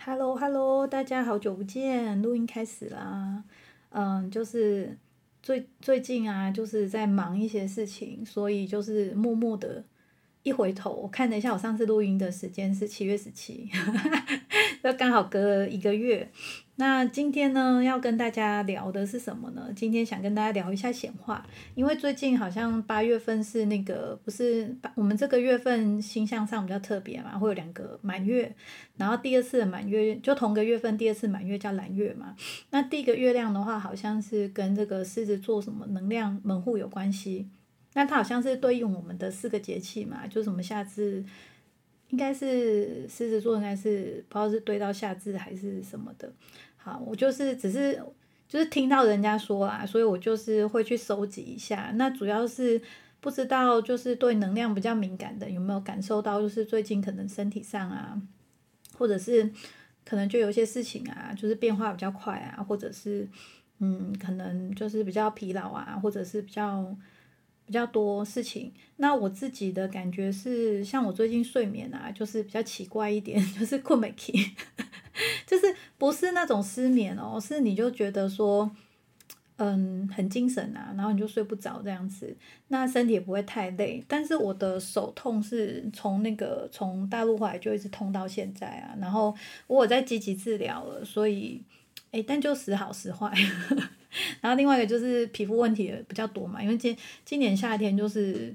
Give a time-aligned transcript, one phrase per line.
[0.00, 3.42] Hello，Hello，大家好久不见，录音开始啦。
[3.90, 4.96] 嗯，就是
[5.42, 9.84] 最最近啊，就是在忙一些事情，所以就是默默的。
[10.44, 13.68] 一回头，我看了一下，我上次录音的时间是七月十七，
[14.88, 16.26] 就刚好隔一个月。
[16.76, 19.68] 那今天呢，要跟大家聊的是什么呢？
[19.76, 28.50] 今天想跟大家聊一下显化，因为最近好像八月份是那个不是我们这个月份星象上比较特别嘛，会有两个满月，
[28.96, 32.34] 然后第二次的满月就同个月份，第二次满月叫蓝月嘛。
[32.70, 37.50] 那第一个月亮的话，好像是跟这个狮子座什么能量门户有关系。
[37.94, 41.24] 那它好像是对应我们的四个节气嘛，就什么夏至，
[42.10, 46.32] 应该是狮子座，应该是不知道是对到夏至还是什么的。
[46.76, 48.02] 好，我就是只是
[48.48, 51.92] 就是听到人家说啊，所以我就是会去收集一下。
[51.96, 52.80] 那主要是
[53.20, 58.20] 不知道就是对能量比较敏感的有没有感受到，就是最近可能身体上啊，
[58.96, 59.50] 或者是
[60.04, 63.28] 可能就有些事情啊，就是变化比较快啊，或者是
[63.80, 66.96] 嗯，可能就是比较疲劳啊，或者是比较。
[67.68, 74.32] 比较多事情，那我自己的感觉是，像我最近睡眠啊，就是比较奇怪一点， 就是困没起，
[75.46, 75.66] 就是
[75.98, 78.70] 不是那种失眠哦，是你就觉得说，
[79.56, 82.34] 嗯，很精神啊，然后你就睡不着这样子，
[82.68, 91.62] 那身体也不会太累，但是我的手痛是从那个从大陆回来就一直痛到现在啊，然后我在积极治疗了，所以，
[92.12, 93.30] 哎，但就时好时坏。
[94.40, 98.54] 然后另外一个就是皮肤问题比较多嘛，因为今今年夏天就是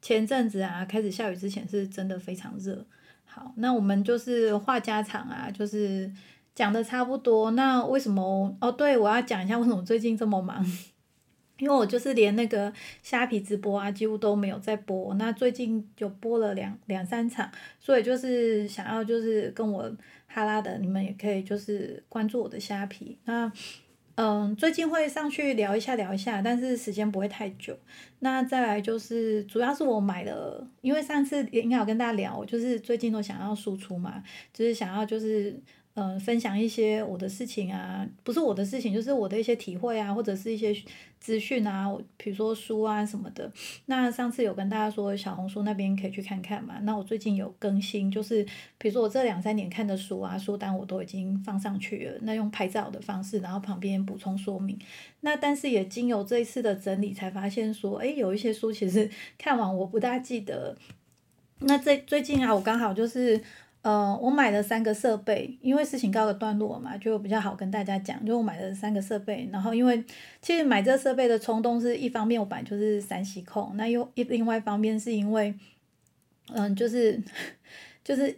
[0.00, 2.84] 前阵子啊，开始下雨之前是真的非常热。
[3.24, 6.10] 好，那我们就是话家常啊，就是
[6.54, 7.50] 讲的差不多。
[7.50, 8.56] 那为什么？
[8.60, 10.64] 哦，对，我要讲一下为什么最近这么忙，
[11.58, 15.12] 因为我就是连那个虾皮直播啊，几乎都没有在播。
[15.14, 19.90] 那最近就播了两两三场，所以就是想要就是跟我
[20.26, 23.52] 哈拉的，你们也可以就是关注我的虾皮那。
[24.16, 27.76] 嗯，最近会上去聊一下聊一下，但是时间不会太久。
[28.20, 35.60] 那再来就是，主要是我买了，因为上次也应该有跟大家聊，就是最近都想要输出嘛，就是想要就是。
[35.96, 40.74] 嗯，分享一些我的事情啊，不是我的事情，就是我的一些体会啊，或者是一些
[41.20, 43.48] 资讯啊，比如说书啊什么的。
[43.86, 46.80] 那上次有跟大家说，小红书那边可以去看看嘛。
[46.82, 48.44] 那我最近有更新，就是
[48.76, 52.18] 比如说我这两三年看的书啊，书单我都已经放上去了。
[52.22, 54.76] 那用拍照的方式，然后旁边补充说明。
[55.20, 60.76] 那但是也经由这一次的整理，才发现说，诶，有一些书其实 看完我不大记得。
[61.60, 63.40] 那最最近啊，我刚好就是。
[63.84, 68.24] 呃，我买了三个设备，因为事情告个段落嘛，就比较好跟大家讲。
[68.24, 70.02] 就我买了三个设备，然后因为
[70.40, 75.54] 其实买这设备的冲动是一方面，我本来就是三西控，那又一另外一方面是因为，
[76.54, 77.22] 嗯，就是
[78.02, 78.34] 就是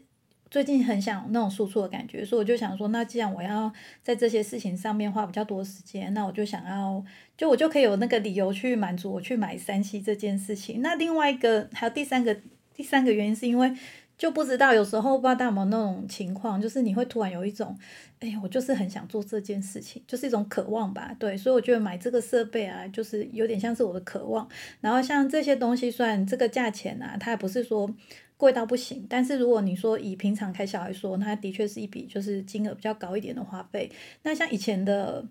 [0.51, 7.05] 最近很想那种输出的感觉，所以我就想说，那既然我要在这些事情上面花比较多时间，那我就想要，
[7.37, 10.83] 就我就可以有那个理由去满足我去买三西这件事情。
[10.83, 12.37] 那另外一个还有第三个
[12.75, 13.73] 第三个原因是因为。
[14.19, 17.77] 就不知道有时候不知道大家有没有那种情况，就是你会突然有一种，
[18.19, 24.49] 哎，我就是很想做这件事情，就是一种渴望吧，对，所以我觉得买这个设备啊，就是有点像是我的渴望。
[24.81, 27.95] 然后像这些东西，虽然这个价钱啊，它也不是说
[28.39, 33.93] 贵到不行，但是如果你说以平常开销来说，它的确是一笔就是金额比较高一点的花费。
[34.23, 35.23] 那像以前的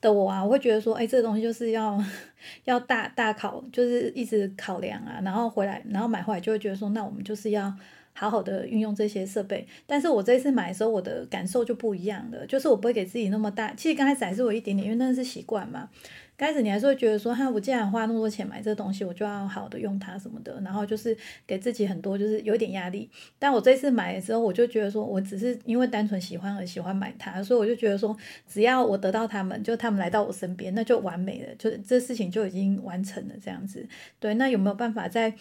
[0.00, 2.02] 的我啊，我会觉得说，哎，这个东西就是要
[2.64, 7.72] 要大大考，就是一直考量啊，然后回来，然后买回来就会觉得说，那我们就是要。
[8.16, 13.74] 好好的运用这些设备，但是我这一次买的时候，我的感受就不一样了，就是我不会给自己那么大。
[13.74, 15.90] 其实刚开始还是有一点点，因为那是习惯嘛。
[16.36, 21.16] 刚开始你还是会觉得说，哈，我既然花那么多钱买这东西，我就要好的用它什么的，然后就是
[21.46, 23.08] 给自己很多就是有点压力。
[23.38, 28.16] 但我这次买的时候，我就觉得说，我只是因为单纯喜欢而喜欢买它，所以我就觉得说，
[28.48, 33.86] 只要我得到他们，就他们来到我身边，那就完美了，就这事情就已经完成了这样子。
[34.18, 35.34] 对，那有没有办法在？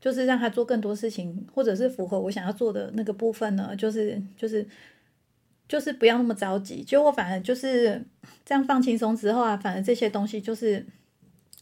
[0.00, 3.74] 就是让他做更多事情，或者是符合我想要做的那个部分呢？
[3.76, 4.64] 就是就是
[5.66, 6.84] 就是不要那么着急。
[6.84, 8.00] 就我反而就是
[8.44, 10.86] 这样放轻松之后啊，反而这些东西就是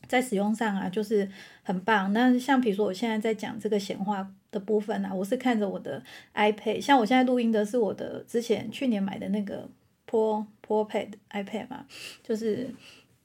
[0.06, 1.28] 在使用上啊，就是
[1.62, 2.12] 很棒。
[2.12, 6.02] 那像比如说我现在在讲这个显化的部分啊，我是看着我的
[6.34, 9.68] iPad，像我现在录音的是我的之前去年买的那个
[10.06, 11.86] Pro Pro Pad iPad 嘛，
[12.22, 12.68] 就是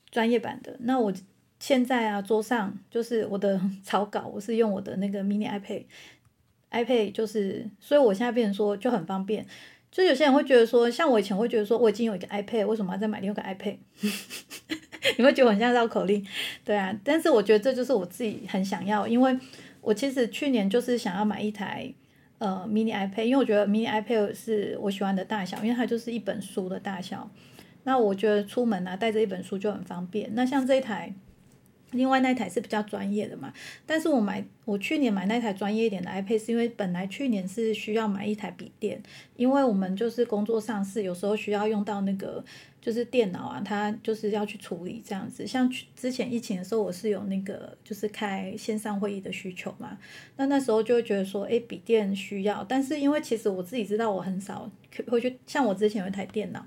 [0.09, 0.77] 专业版的。
[0.80, 1.13] 那我。
[1.61, 9.45] 现在啊，桌上就是我的 草稿，我是用我的那个 mini iPad，iPad 就是，所以我现在变成说就很方便。
[9.91, 13.77] 就有些人会觉得说，像我以前会觉得说，我已经有一个 iPad，为什么要再买另一个 iPad？
[15.19, 16.25] 你会觉得很像绕口令，
[16.65, 16.99] 对啊。
[17.03, 19.37] 但是我觉得这就是我自己很想要，因为
[19.81, 21.93] 我其实去年就是想要买一台。
[22.39, 27.29] 呃 mini iPad，因为我觉得 mini iPad 是我喜欢的大小，因为它就是一本书的大小。
[27.83, 30.27] 那我觉得出门啊带着一本书就很方便。
[30.33, 31.13] 那像这一台。
[31.91, 33.53] 另外那台是比较专业的嘛，
[33.85, 39.01] 但是我买我去年买那台专业一点的 iPad 是因为本来去年是需要买一台笔电，
[39.35, 42.43] 因为我们就是工作上是有时候需要用到那个
[42.81, 45.45] 就是电脑啊，它就是要去处理这样子。
[45.45, 49.97] 像去之前疫情的时候，我是有那个就是开线上会议的需求嘛，
[50.37, 54.71] 那那时候就会觉得说，诶，笔电需要，但是因为其实我自己知道我很少
[55.07, 56.65] 会去，像我之前有一台电脑。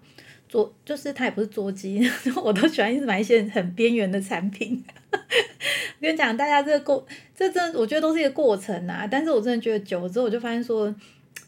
[0.49, 2.02] 桌就是它也不是桌机，
[2.43, 4.82] 我都喜欢一直买一些很边缘的产品。
[5.12, 5.19] 我
[6.00, 9.06] 跟你讲，大家这个过，这真我觉得都是一个过程啊。
[9.11, 10.94] 但是我真的觉得久了之后，我就发现说，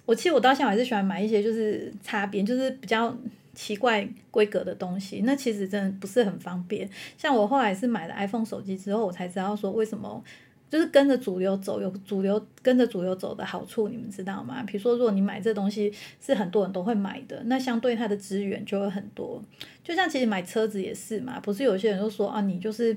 [0.04, 3.16] 我其实我到现在还是喜欢买一些就是擦边，就是比较
[3.54, 5.22] 奇怪规格的东西。
[5.25, 6.88] 那其实真的不是很方便。
[7.19, 10.22] 像我后来是买了 iPhone 手机之后，我才知道说为什么。
[10.69, 14.63] 就是跟着主流走，有主流跟着主流走的好处，你们知道吗？
[14.67, 19.43] 比如说，如果你买这东西是很多人都会买的，那相对它的资源就会很多。
[19.85, 22.97] 就像其实买车子也是嘛，不是有些人就说啊，你就是。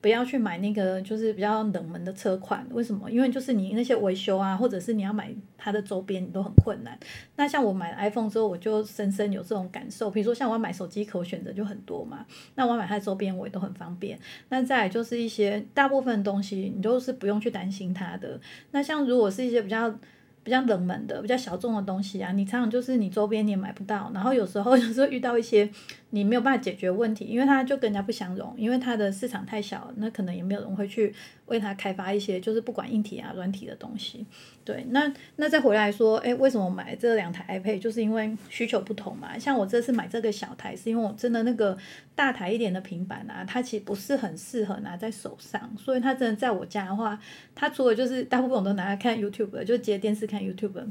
[0.00, 3.10] 不要去买那个就是比较冷门的车款，为什么？
[3.10, 6.98] 因为就是你那些维修啊，或者是你要买它的周边，你都很困难。
[7.36, 10.10] 那像我买 iPhone 之后，我就深深有这种感受。
[10.10, 12.24] 比如说像我要买手机壳，选择就很多嘛。
[12.54, 14.18] 那我买它的周边，我也都很方便。
[14.48, 18.40] 那再就是一些大部分东西，你都是不用去担心它的。
[18.70, 19.94] 那像如果是一些比较。
[20.42, 25.68] 比较冷门的、比较小众的东西啊，你常常就是你周边你也买不到，然后有时候 有时候遇到一些
[26.10, 31.14] 你没有办法解决问题，因为它就跟人家不相容，因为它的市场太小，那可能也没有人会去
[31.50, 34.24] 为它开发一些就是不管硬体啊、软体的东西。
[34.64, 37.78] 对，那那再回来说，哎，为什么买这两台 iPad？
[37.78, 39.38] 就是因为需求不同嘛。
[39.38, 41.76] 像我这次买这个小台，是因为我真的那个
[42.14, 47.18] 大台一点的平板啊，它其实不是很适合拿在手上，所以它真的在我家的话，
[47.54, 50.86] 它除了就是大部分我都拿来看 YouTube，就接电视看 YouTube。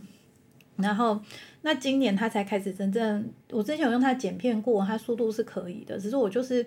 [0.75, 1.21] 然后
[1.61, 6.65] 那今年它才开始真正，我之前有用它剪片过，它速度是可以的，只是我就是。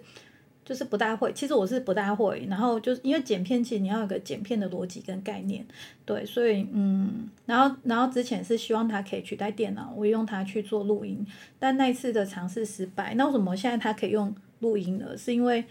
[0.64, 5.64] 就是不大会，其实我是不大会，然后就是因为剪片，其实你要有个剪片的逻辑跟概念，
[6.06, 11.26] 对，所以嗯，然后然后之前是希望它可以取代电脑，我用它去做录音，
[11.58, 15.18] 但那次的尝试失败，那为什么现在它可以用录音了？
[15.18, 15.64] 是因为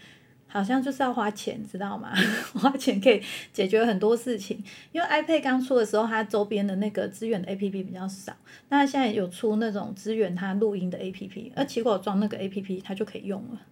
[0.46, 2.12] 好像就是要花钱，知道吗？
[2.52, 4.62] 花钱可以解决很多事情，
[4.92, 8.36] 因为 iPad 刚出的时候，它周边的那个资源的 APP 比较少，
[8.68, 13.62] 那现在有出那种支援它录音的 APP，而结果装那个 APP 它就可以用了。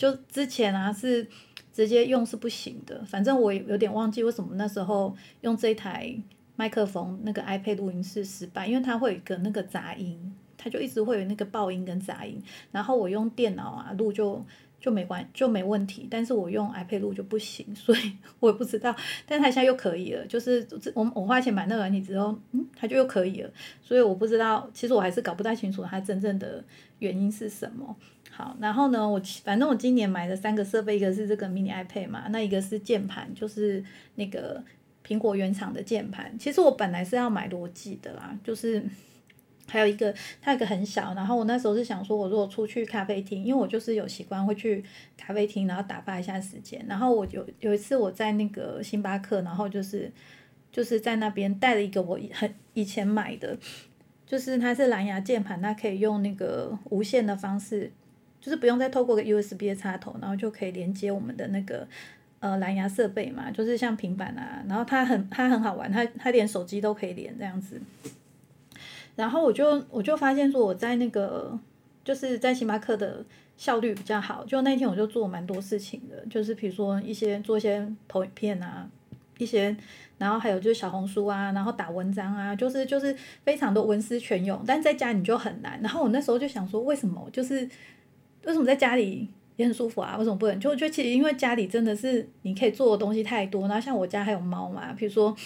[0.00, 1.28] 就之前啊是
[1.70, 6.10] 直接用是不行的，反正我有点忘记为什么那时候用这台
[6.56, 12.42] 麦克风那个 iPad 录音是失败，因为它会有一个那个杂音，它就一直会有那个爆音跟杂音。
[12.72, 14.42] 然后我用电脑啊录就
[14.80, 18.96] 就没关就没问题，但是我用 iPad 录就不行，所以我也不知道。
[19.26, 23.50] 但它现在又可以了，就是我我花钱买那个软体之后，嗯，它就又可以了，
[23.82, 26.64] 所以我不知道，其实我还是搞不太清楚它真正的
[27.00, 27.94] 原因是什么。
[28.40, 33.84] 好，然后呢，我反正我今年买的三个设备，一个是这个 mini iPad 嘛，那一个是键盘，就是
[34.14, 34.64] 那个
[35.06, 36.34] 苹果原厂的键盘。
[36.38, 38.82] 其实我本来是要买罗技的啦，就是
[39.68, 44.82] 还有一个它一个很小，然后我那时候是想说，我如果出去咖啡厅，因为我就是有习惯会去
[45.18, 46.82] 咖啡厅，然后打发一下时间。
[46.88, 50.10] 然后我有有一次我在那个星巴克，然后就是
[50.72, 53.58] 就是在那边带了一个我很以前买的，
[54.26, 57.92] 就是它是蓝牙键盘，它可以用那个无线的方式。
[58.40, 61.86] 就是不用再透过个 USB 的插头，然后就可以连接我们的那个
[62.38, 67.78] 呃蓝牙设备嘛，就是像平板啊，然后它很它很好玩，它它连手机都可以连这样子。
[69.14, 71.58] 然后我就我就发现说我在那个
[72.02, 73.22] 就是在星巴克的
[73.58, 78.88] 效率比较好，就那天我就做蛮多事情的，就是比如说一些做一些投影片啊，
[79.36, 79.76] 一些
[80.16, 85.78] 然后还有就是小红书啊，然后打文章啊，就是就是非常的文思泉涌，但在家你就很难。
[85.82, 87.68] 然后我那时候就想说，为什么就是。
[88.44, 90.16] 为什么在家里也很舒服啊？
[90.16, 90.58] 为什么不能？
[90.58, 93.68] 就我觉得其实因为家里真的是你可以做的东西太多。
[93.68, 95.36] 然后像我家还有猫嘛，比如说，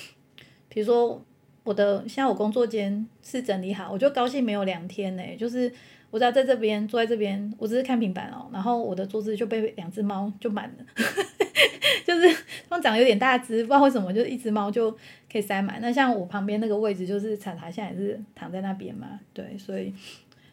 [0.69, 1.21] 比如说
[1.65, 5.23] 我的现在我工作间是整理好，我就高兴没有两天呢。
[5.37, 5.73] 就是
[6.11, 10.85] 我只要在这边坐在这边，我只是看平板哦，然后我的桌子就被两只猫就满了，
[12.07, 12.29] 就是
[12.69, 14.93] 它们长得有点大只，不知道为什么就是一只猫就
[15.31, 15.81] 可以塞满。
[15.81, 19.93] 那像我旁边那个位置就是茶茶现在也是躺在那边嘛，对，所以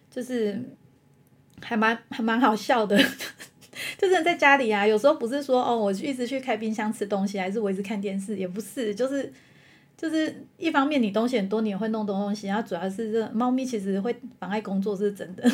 [0.09, 0.59] 就是。
[1.61, 2.97] 还蛮还蛮好笑的，
[3.97, 9.31] 就是在家里啊，有时候不是说哦，我一直去开冰箱吃东西，还是我一直看电视，也不是，就是
[9.95, 15.49] 就是一方面你东西很多，你也会弄东东西，然后主要是这猫咪其实会妨碍工作是真的。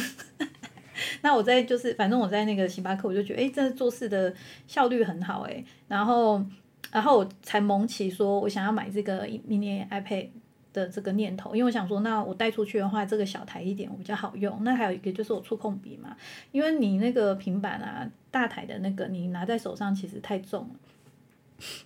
[1.22, 4.34] 那我在就是反正我在那个星巴克，我就觉得哎，这做事的
[4.68, 6.44] 效率很好哎，然后
[6.92, 10.30] 然后我才萌起说我想要买这个 mini iPad。
[10.77, 14.63] 的这个念头，因为我想说，那我带出去的话，这个小台一点，我比较好用。
[14.63, 16.15] 那还有一个就是我触控笔嘛，
[16.51, 20.75] 因为你那个平板啊，大台的那个，你拿在手上其实太重了。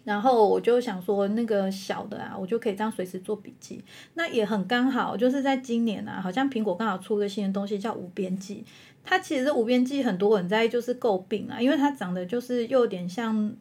[0.03, 3.81] 然后我就想说，那个小的啊，我就可以这样随时做笔记。
[4.15, 8.65] 那也很刚好，就是在今年啊，好像苹果刚好出个新的东西叫无边际。
[9.03, 13.55] 它其实无边际很多人在就是诟病啊，因为它长得就是又有点像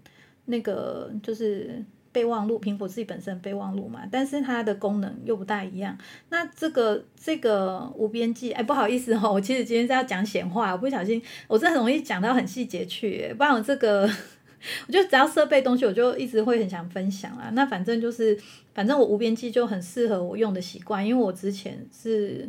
[0.47, 1.83] 那个就是
[2.13, 5.97] 备忘录，苹果自己本身备忘录嘛，但是它的功能又不大一样。
[6.29, 14.03] 那这个这个无边际，哎，不好意思哦， 我其实今天是要讲闲话，不小心我真的很容易讲到很细节去，不然我这个
[14.89, 17.51] 我觉得只要设备东西，我就一直会很想分享啊。
[17.55, 18.39] 那反正就是
[18.75, 22.49] 反正我无边际就很适合我用的习惯，因为我之前是。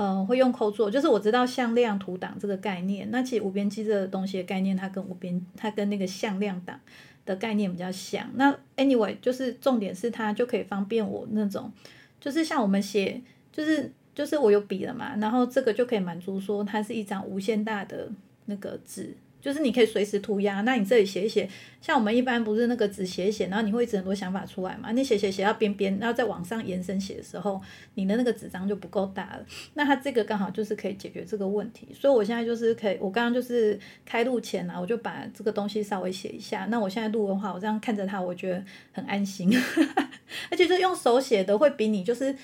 [0.00, 3.10] 嗯，会用抠做，就是我知道向量图档这个概念。
[3.10, 6.78] 那其实无边际这个东西的概念，它跟无边，它跟那个向量档
[7.28, 8.26] 的概念比较像。
[8.36, 11.70] 那 anyway，就是重点是它就可以方便我那种，
[12.18, 13.20] 就是像我们写，
[13.52, 18.08] 就是就是我有笔了嘛，然后这个就可以满足说它是一张无限大的
[18.46, 19.14] 那个纸。
[19.40, 21.48] 就是你可以随时涂鸦，那你这里写一写，
[21.80, 24.90] 像我们一般不是那个纸写一写，然后你会一直很多想法出来嘛？
[24.92, 27.60] 你写写写到边边，然后再往上延伸写的时候，
[27.94, 29.46] 你的那个纸张就不够大了。
[29.74, 36.66] 那它这个刚好就是可以解决这个问题，所以我现在就是可以，我刚刚就是开录前啊，我就把这个东西稍微写一下。
[36.66, 39.50] 那我现在录的话，我这样看着它，我觉得很安心，
[40.50, 42.34] 而且是用手写的会比你就是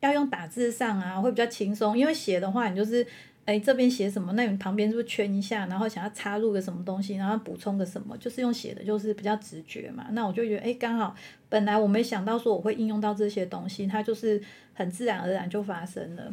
[0.00, 3.06] 要用打字上啊会比较轻松，因为写的话你就是。
[3.50, 4.32] 哎，这边写什么？
[4.34, 5.66] 那你旁边是不是圈一下？
[5.66, 8.16] 然后想要插入个什么东西，然后补充个什么？
[8.16, 10.06] 就是用写的，就是比较直觉嘛。
[10.12, 11.16] 那我就觉得，哎，刚好
[11.48, 14.40] 本来我没想到说我会应用到这些东西，它就是
[14.72, 16.32] 很自然而然就发生了。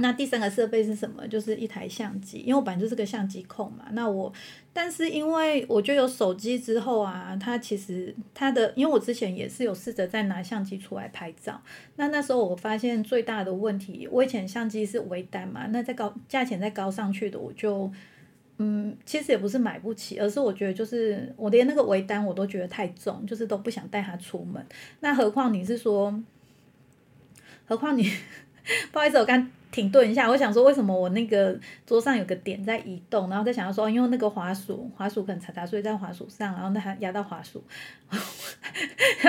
[0.00, 1.26] 那第三个设备是什么？
[1.28, 3.86] 就是一台相机，因为我本来就是个相机控嘛。
[3.92, 4.32] 那我，
[4.72, 11.60] 但是因为我就有手机之后啊，它其实它的，因为我之前也是有试着在拿相机出来拍照。
[11.96, 17.90] 那那时候我发现最大的问题，我以前相机是微单嘛，那再高价钱再高上去的，我就，
[18.58, 24.64] 嗯，其实也不是买不起，而是我觉得就是我连那个微单我都觉得太重，就是都不想带它出门。
[25.00, 26.22] 那何况你是说，
[27.66, 28.10] 何况你，
[28.92, 29.50] 不好意思，我刚。
[29.70, 37.62] 停顿一下，我想说为什么我那个桌上有个点在移动，然后再想要说，因为那个滑鼠，滑鼠可能插所以在滑鼠上，然后那还压到滑鼠，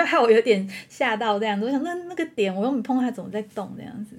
[0.05, 1.65] 害我有点吓到这样子。
[1.65, 4.15] 我想那那个点我又没碰它，怎么在动这样子？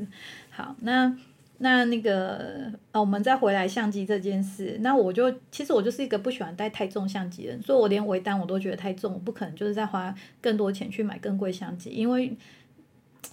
[0.51, 1.13] 好，那
[1.59, 12.37] 那那个啊，我们再回来相机这件事，那我就其实我就是一个不喜欢带太重相机的人，所以我连微单我都觉得太重，我不可能就是再花更多钱去买更贵相机，因为。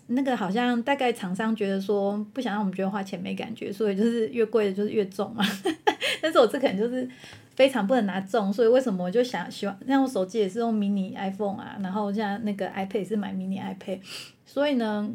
[0.08, 5.44] 那个好像大概厂商觉得说不想让我们觉得花钱没感觉，所以就是越贵的就是越重嘛。
[6.22, 7.08] 但是我这可能就是
[7.56, 14.00] 非常不能拿重，所以为什么我就想喜欢像我手机也是用 mini iPhone 啊，然后像那个 iPad 也是买 mini iPad，
[14.46, 15.10] 所以呢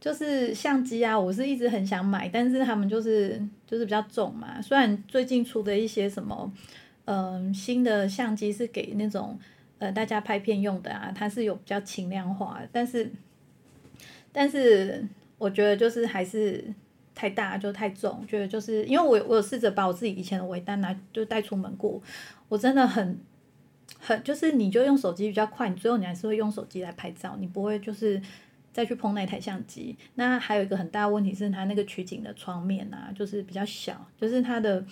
[0.00, 4.60] 就是相机啊，我是一直很想买，但是他们就是就是比较重嘛。
[4.60, 6.52] 虽然最近出的一些什么
[7.06, 9.38] 嗯新的相机是给那种
[9.78, 13.10] 呃大家拍片用的啊，它是有比较轻量化，但是。
[14.38, 15.02] 但是
[15.38, 16.62] 我觉得就是还是
[17.14, 21.98] 太大就太重，觉得就是因为我我有试着把我自己以前的尾单拿就带出门过，
[22.50, 23.18] 我真的很
[23.98, 28.20] 很就是你就用手机比较快，你最后你还是会用手机来拍照，你不会就是
[28.74, 29.96] 再去碰那台相机。
[30.16, 34.84] 那还有一个很大的问题是它那个取景的窗面啊，就是比较小，就是它的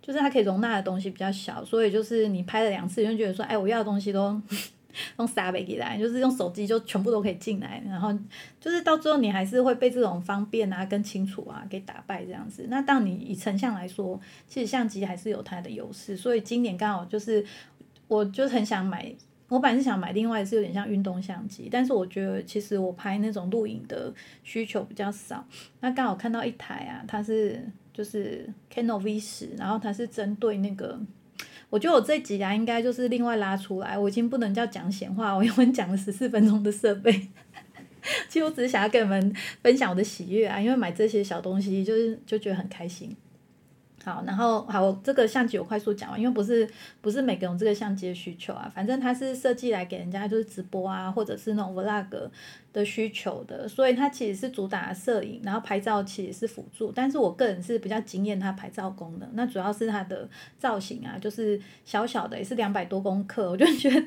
[0.00, 4.40] 就是它可以容纳的东西比较小，所以就是你拍了两次，就觉得说，哎，我要的东西都。
[5.18, 8.12] 用三倍给来，就是用手机就全部都可以进来，然后
[8.60, 12.66] 就是到最后你还是会被这种方便啊、跟清楚啊给打败这样子。
[12.68, 16.16] 那当你以成像来说，其实相机还是有它的优势。
[16.16, 17.44] 所以今年刚好就是，
[18.08, 19.12] 我就很想买，
[19.48, 25.44] 我本来是想买另外是有点像运动相机，但是我觉得其实我拍那种录影的需求比较少。
[25.80, 31.00] 那刚好看到一台啊，它是就是 Canon V 十，然后它是针对那个。
[31.70, 33.96] 我觉得我这集啊，应该就是另外拉出来。
[33.96, 37.12] 我已经不能叫讲闲话，我因为讲了十四分钟的设备，
[38.28, 43.16] 其实我只是想要跟你们分享我的喜悦啊，因为买这些小东西就是就觉得很开心。
[44.02, 46.68] 好，然后好，这个相机我快速讲完，因为不是
[47.02, 52.30] 不是每个人这个相机的需求啊，反正它是设计来给人家就是直播啊，或者是那种 vlog
[52.72, 60.26] 的需求的，所以它其实是主打摄影，然后拍照其实是辅助，但是我个人是比较惊艳它拍照功能，那主要是它的
[60.58, 64.02] 造型啊，就是小小的也是两百多公克，我就觉得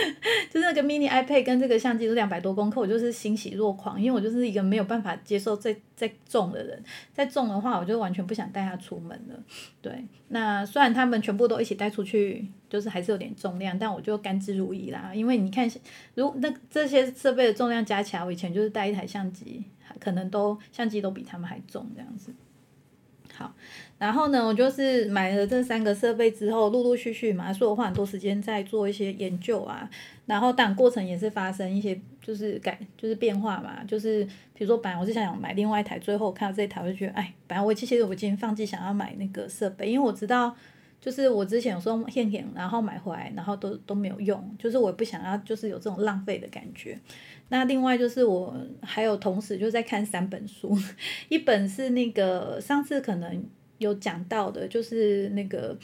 [0.50, 6.82] 就是那个 mini iPad 跟这个相机都两百多公克，我就是欣喜若狂，因为我就是一个没有办法接受再再重的人，
[7.12, 9.38] 再重的话我就完全不想带他出门了。
[9.80, 15.12] 对，那虽然他们全部都一起带出去，就是还是有点重量，但我就甘之如饴啦。
[15.14, 15.70] 因为你看，
[16.14, 19.62] 如那这些设备的重量加起来，我以前就是带一台相机，
[20.00, 22.32] 可能都相机都比他们还重这样子。
[23.34, 23.52] 好，
[23.98, 29.88] 然后呢，我就是买了这三个设备之后，陆陆续续嘛，所以我花很多时间在做一些研究啊。
[30.26, 34.24] 然后但过程也是发生一些就是改就是变化嘛，就是
[34.54, 40.54] 比如说本来我是想买另外一台，最后看到这一台我就觉得，哎，本来我其实我已经放弃想要买那个设备，因为我知道
[41.00, 46.98] 就是我之前有时候现点，然后买回来，然后都都没有用，就是我也不想要就是有这种浪费的感觉。
[47.52, 50.74] 那另外就是我还有同时就在看三本书，
[51.28, 53.44] 一本是那个上次可能
[53.76, 55.76] 有讲到的，就是那个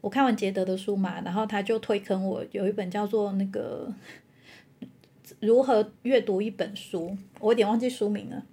[0.00, 3.92] 我看完杰德的书嘛，然后他就推坑我有一本叫做那个
[5.40, 8.44] 如何阅读一本书，我有点忘记书名了。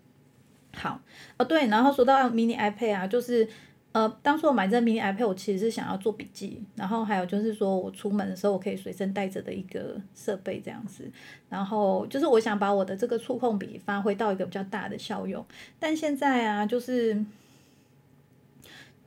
[0.74, 1.00] 好，
[1.38, 3.48] 哦对，然后说到 mini iPad 啊，就是。
[3.96, 11.10] 呃，当初我买这 mini iPad，我其实是想要做笔记，然后还有就是说我出门的时候我可以随身带着的一个设备这样子，
[11.48, 15.46] 然后就是我想把我的这个触控笔发挥到一个比较大的效用，
[15.80, 17.24] 但现在啊，就是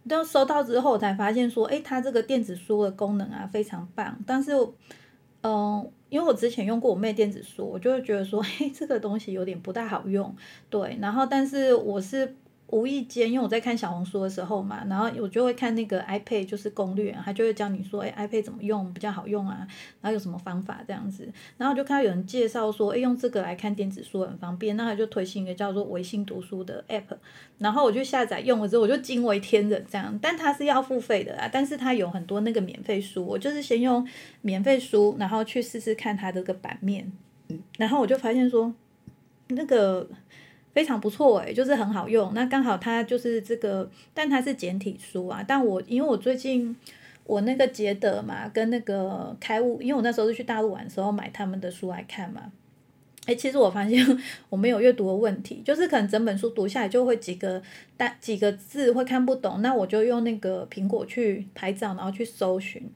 [0.09, 4.53] 都收到之后才发现说，诶，它这个电子书的功能啊非常棒，但是，
[5.43, 10.35] 嗯，因为我之前用过我妹电子书，我就会觉得说，哎，这个东西有点不太好用，
[10.71, 12.35] 对，然后但是我是。
[12.71, 19.67] 无意间，因为我在看小红书的时候嘛，然后我就会看那个 iPad，就是攻略，他就会教你说，哎，iPad 怎么用比较好用啊，
[20.03, 27.17] 然后有什么方法这样子，然后我就看到有人介绍说，哎，用这个来看电子书很方便，那他就推行一个叫做微信读书的 App，
[27.57, 34.07] 然后我就下载用了之后，我就惊为天人这样，但它是要付费的啊，但是它有很多那个免费书，我就是先用
[34.43, 37.11] 免费书，然后去试试看它这个版面，
[37.79, 38.75] 然后我就发现说，
[39.49, 40.07] 那个。
[40.79, 42.33] 非常不错诶，就是很好用。
[42.35, 45.45] 那刚好它就是这个，但它是简体书啊。
[45.45, 46.77] 但我因为我最近
[47.25, 52.53] 我那个捷德嘛，跟那个开悟，因为我那时候是去大陆玩的时候买他们的书来看嘛。
[53.27, 54.07] 诶，其实我发现
[54.51, 57.61] 我没有阅读的问题，就是可能整本书读下来就会几个
[57.97, 62.89] 单几个字会看不懂，那我就用那个苹果去拍照，然后去搜寻，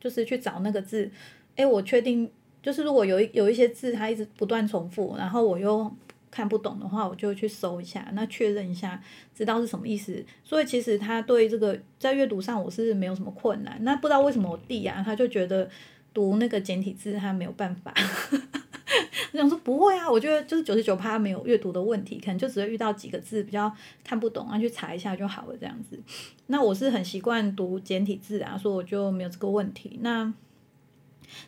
[0.00, 1.08] 就是去找那个字。
[1.54, 2.28] 诶，我确定
[2.60, 5.88] 就是如果有一有一些字它一直不断重复，然后我又。
[6.30, 9.02] 看不懂的话，我就去搜一下，那确认一下，
[9.34, 10.24] 知道是什么意思。
[10.44, 13.78] 所以其实他对这个在阅读上我是没有什么困难。
[13.82, 15.68] 那不知道为什么我弟啊，他就觉得
[16.12, 17.92] 读那个简体字他没有办法。
[19.32, 23.70] 我想说不会啊，我觉得就是九十九趴没有阅读的问题，可能就只会遇到几个字比较
[24.02, 25.98] 看不懂啊，去查一下就好了这样子。
[26.46, 29.98] 那我是很习惯读简体字啊，所以我就没有这个问题。
[30.02, 30.32] 那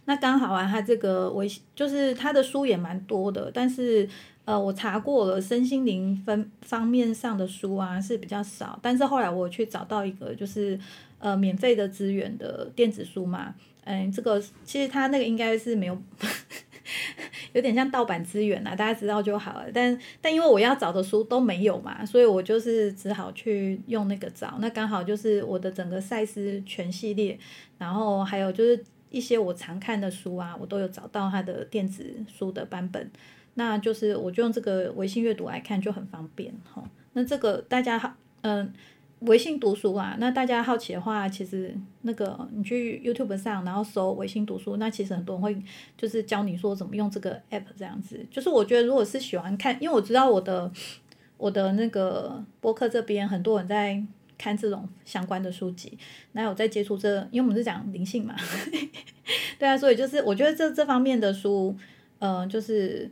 [0.04, 4.08] 那刚好啊，他这个微就是他的书也蛮多的，但是。
[4.46, 10.76] 呃，我查过了，身心灵分方面上的书啊是比较少，但是后来我去找到一个就是
[11.20, 16.02] 呃免费的资源的电子书嘛，嗯，这个其实它那个应该是没有，
[17.52, 19.66] 有点像盗版资源啊，大家知道就好了。
[19.72, 27.38] 但但因为我要找的书都没有嘛，所以我就是只好去用那个找，那刚好就是我的整个赛斯全系列，
[27.78, 33.08] 然后还有就是一些我常看的书啊，我都有找到它的电子书的版本。
[33.54, 36.82] 那就是我就用这个微信阅读来看就很方便哈。
[37.12, 38.72] 那这个大家好，嗯，
[39.20, 45.62] 微信读书啊，那大家好奇的话，其实那个你去 YouTube 上，然后搜微信读书，那其实很多人会
[45.98, 48.24] 就是教你说怎么用这个 App 这样子。
[48.30, 50.70] 就是我觉得如果是喜欢看，因为我知道我的
[51.36, 54.00] 我的那个播客这边很多人在
[54.38, 55.98] 看这种相关的书籍，
[56.32, 58.36] 那有在接触这，因为我们是讲灵性嘛，
[59.58, 61.76] 对啊，所以就是我觉得这这方面的书，
[62.20, 63.10] 嗯，就是。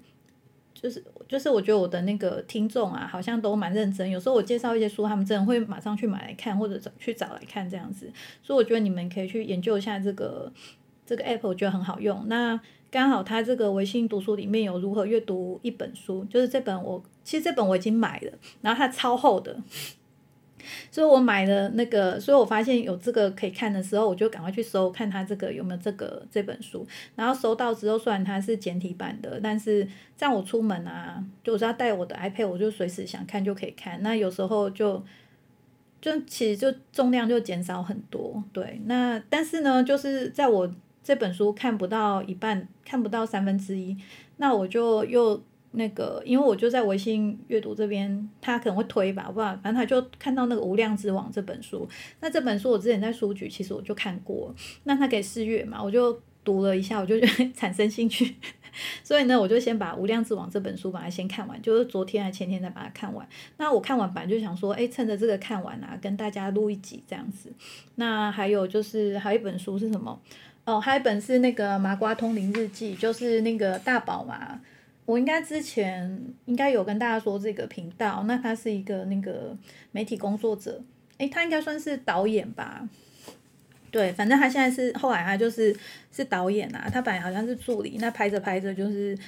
[0.81, 4.09] 就是就是，我觉得我的那个听众啊，好像都蛮认真。
[4.09, 8.09] 有时候我介绍一些书，他们真的会马上去买来看，或者去找来看这样子。
[8.43, 10.53] 所以我觉得你们可以去研究一下这个
[11.05, 12.25] 这个 app，我觉得很好用。
[12.29, 12.59] 那
[12.91, 19.61] 刚好它这个微信读书里面有如何阅读一本书，就是这本我其实这本我已经买了，然后它超厚的。
[20.91, 26.87] 所以我买了那个，所以我发现有这个可以看的时候，我就赶快去搜，看它这个有没有这个这本书。
[27.15, 34.03] 然后搜到之后，虽然它是简体版的，但是这样我出门啊，就是要带我的 iPad，我就随时想看就可以看。
[34.03, 35.03] 那有时候就
[36.01, 38.81] 就其实就重量就减少很多，对。
[38.87, 43.97] 那但是呢，就是在我这本书看不到一半，看不到三分之一，
[44.37, 45.43] 那我就又。
[45.73, 51.89] 那个，因为我就在微信阅读这边，他可能会推吧，我不知道，反正他就看到那个《无量之王》这本书。
[52.21, 54.55] 那这本书我之前在书局其实我就看过，
[54.85, 58.35] 那他可以试阅嘛，我就读了一下，我就觉 得产生兴趣，
[59.05, 63.29] 所以呢，我就先把《无量之王》这本书把它先看完，就是昨天还前天才把它看完。
[63.59, 67.53] 那我看完本来就想说，哎，趁着这个看完啊，跟大家录一集这样子。
[67.97, 70.19] 那还有就是还有一本书是什么？
[70.65, 74.59] 哦，还有一本是那个《麻瓜通灵日记》，就是那个大宝嘛。
[75.09, 79.57] 我应该之前应该有跟大家说这个频道，那他是一个那个
[79.91, 80.83] 媒体工作者，
[81.17, 82.87] 诶，他应该算是导演吧？
[83.91, 85.75] 对，反正他现在是后来他就是
[86.13, 89.19] 是导演啊，他本来好像是助理，那拍着拍着就是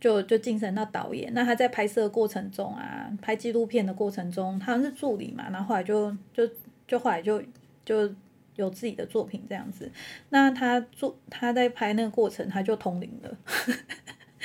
[0.00, 1.32] 就就晋升到导演。
[1.32, 6.42] 那他在拍摄过程中啊，拍纪录片的过程中，他是助理嘛，然后后来就就
[6.88, 7.40] 就后来就
[7.84, 8.12] 就
[8.56, 9.88] 有自己的作品这样子。
[10.30, 13.36] 那他做他在拍那个过程，他就通灵了。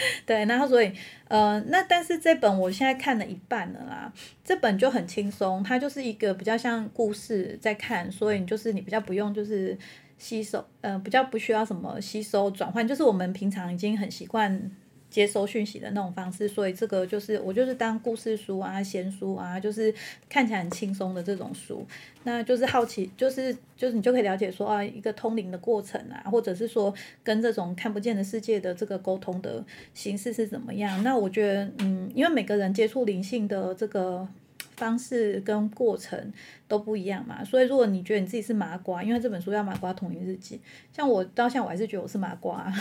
[0.25, 0.91] 对，然后所以，
[1.27, 9.77] 呃，那但是这本我现在看了一半了啦，这本就很轻松，它就是一个比较像故事在看，所以就是你比较不用就是
[10.17, 14.71] 吸收，呃，比较不需要什么吸收转换，就是我们平常已经很习惯。
[15.09, 19.93] 接收讯息的那种方式，所以这个就是我就是当故事书啊、闲书啊，就是
[20.29, 21.85] 看起来很轻松的这种书，
[22.23, 26.93] 那就是好奇，就是就是你就可以了解说啊，一个通灵的过程啊，或者是说
[27.23, 31.03] 跟这种看不见的世界的这个沟通的形式是怎么样。
[31.03, 34.27] 那我觉得，嗯，因为每个人接触灵性的这个
[34.75, 36.31] 方式跟过程
[36.67, 40.57] 都不一样嘛，所以如果你觉得你自己是麻瓜，因为这本书叫《麻瓜通灵日记》，
[40.95, 42.71] 像我到现在我还是觉得我是麻瓜。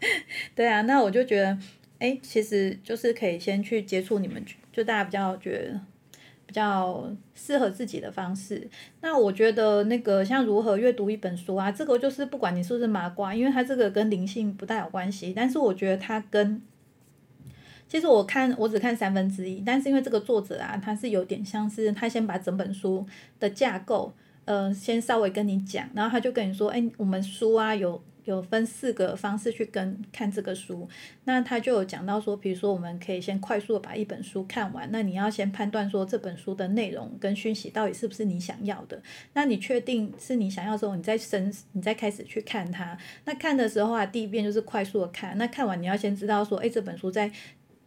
[0.54, 1.58] 对啊，那我就觉得，
[1.98, 4.40] 哎，其实就是可以先去接触你们，
[4.72, 5.80] 就大家比较觉得
[6.46, 8.68] 比较适合自己的方式。
[9.00, 16.62] 那我觉得那个像如何阅读一本书啊，这个就是不管你是不是麻瓜，因为它这个跟灵性不大有关系，但是我觉得它跟，
[17.88, 23.04] 其实我看我只看三分之一，但是因为这个作者啊，他是有点像是他先把整本书
[23.40, 28.00] 的架构，呃，先稍微跟你讲，然后他就跟你说，哎，我们书啊有。
[28.28, 30.88] 有分四个方式去跟看这个书，
[31.24, 42.96] 那他就有讲到说，比如说我们可以先快速的把一本书看完，那你要先判断说这本书的内容跟讯息到底是不是你想要的，那你确定是你想要之后，你再深，你再开始去看它。
[43.24, 47.32] 那看的时候啊，第一遍就是快速的看，那看完你要先知道说，哎，这本书在。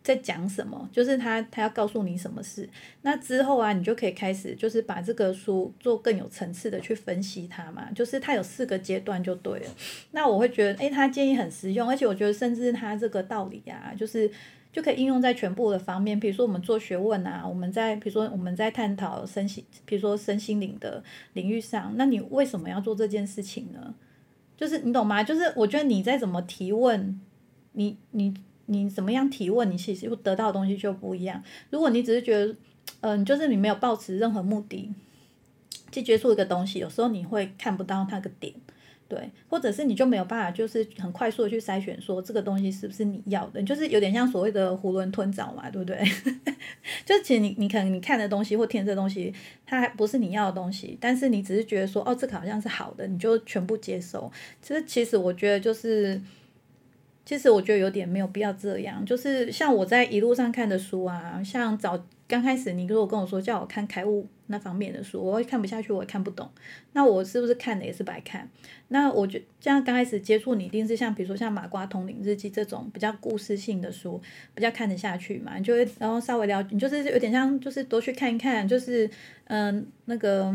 [0.03, 0.89] 在讲什么？
[0.91, 2.67] 就是他他要告诉你什么事。
[3.03, 7.91] 那之后啊，你就可以开始，就是把这个书做更有层次的去分析它嘛。
[7.91, 9.67] 就是它有四个阶段就对了。
[10.11, 14.29] 那我会觉得，诶，他建议很实用，而且我觉得甚至他这个道理啊，就是
[14.71, 16.19] 就可以应用在全部的方面。
[16.19, 23.93] 比如说我们做学问啊，我们在比如说我们在探讨身心，比如说身心灵的领域上，那你为什么要做这件事情呢？
[24.57, 25.23] 就是你懂吗？
[25.23, 27.21] 就是我觉得你再怎么提问，
[27.73, 28.33] 你你。
[28.67, 31.43] 你怎么样提问，你其实得到的东西就不一样。
[31.69, 32.55] 如果你只是觉得，
[33.01, 34.91] 嗯，就是你没有抱持任何目的
[35.91, 38.53] 去接触一个东西，有时候你会看不到那个点，
[39.07, 46.01] 对，或者是你就没有办法，就是很快速的去筛选说这个东西是不是你要的，就是有点像所谓的囫囵吞枣嘛，对不对？
[47.05, 49.33] 就其实你你可能你看的东西或听这东西，
[49.65, 54.31] 它还不是你要的东西，但是你只是觉得说，哦，这个好像是好的，你就全部接受。
[54.61, 56.21] 其实其实我觉得就是。
[57.31, 66.51] 其实我觉得有点没有必要这样，就是像我在一路上看的书啊，像早刚开始你如果跟我说叫我看开悟那方面的书，我会看不下去，我也看不懂，
[66.91, 68.49] 那我是不是看的也是白看？
[68.89, 74.21] 那我觉这样刚开始接触你一定是像比如说像《马瓜通灵日记》这种比较故事性的书，
[74.53, 79.09] 比较看得下去嘛，你就会然后稍微了解，你就是有点像就是多去看一看，就是
[79.45, 80.53] 嗯那个。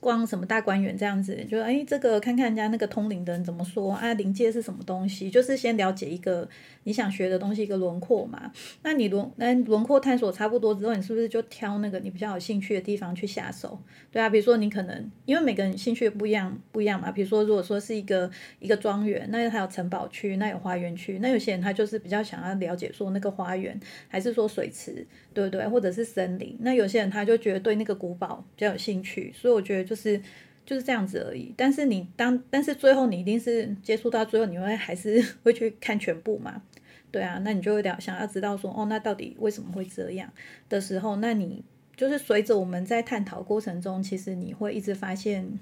[0.00, 4.12] 逛什么大观园这样子，就哎，这个看看人家那个通灵的人怎么说啊？
[4.14, 5.30] 灵界是什么东西？
[5.30, 6.48] 就是先了解一个
[6.84, 8.52] 你想学的东西一个轮廓嘛。
[8.82, 13.78] 那你轮那轮廓探索差不多之后，你是不是就挑那个你比较有兴趣的地方去下手？
[14.10, 17.10] 对啊，比如说你可能因为每个人兴趣不一样不一样嘛。
[17.10, 25.66] 比如说如果说是一个一个庄园，那还有城堡区，那有花园区，那有些人他就是比较想要了解说那个花园还是说水池，对不对？
[25.66, 26.56] 或者是森林。
[26.60, 29.94] 那有些人他就觉得对那个古堡比较有兴趣，所以我觉得就。
[29.94, 30.20] 就是
[30.66, 36.62] 就是这样子而已，但是你当但是最后你一定是接触到最后，你会还是 会去看全部嘛？
[37.10, 40.32] 对啊，那你就有点想要知道说，哦，那到底为什么会这样
[40.70, 41.62] 的时候，那你
[41.94, 45.58] 就是随着我们在探讨过程中，其实你会一直发现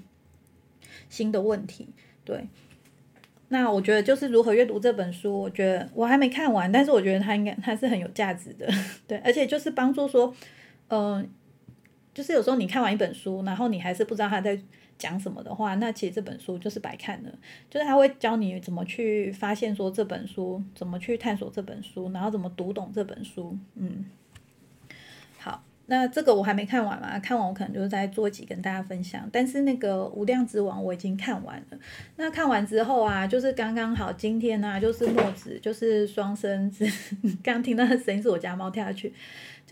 [1.10, 1.88] 新的问题。
[2.24, 2.46] 对，
[3.48, 8.72] 那我觉得就是如何阅读这本书，我觉得我还没看完，但是我觉得它应该它是很有价值的，
[9.08, 10.32] 对，而且就是帮助说，
[10.90, 11.28] 嗯。
[12.14, 14.58] 就是有时候你看完一本书，然后你还是不知道他在
[14.98, 17.32] 讲什么的话，那其实这本书就是白看的。
[17.70, 23.56] 就是他会教你怎么去发现说这本书，怎么去探索这本书，然后怎么读懂这本书。
[23.76, 24.04] 嗯，
[25.38, 25.62] 好。
[25.86, 29.28] 那这个我还没看完嘛，看完我可能就是在做几跟大家分享。
[29.32, 31.78] 但是那个无量之王我已经看完了。
[32.16, 36.86] 那看完之后啊，就是刚刚好今天呢，就是墨子就是双生子，
[37.42, 39.12] 刚听到的声音是我家猫跳下去。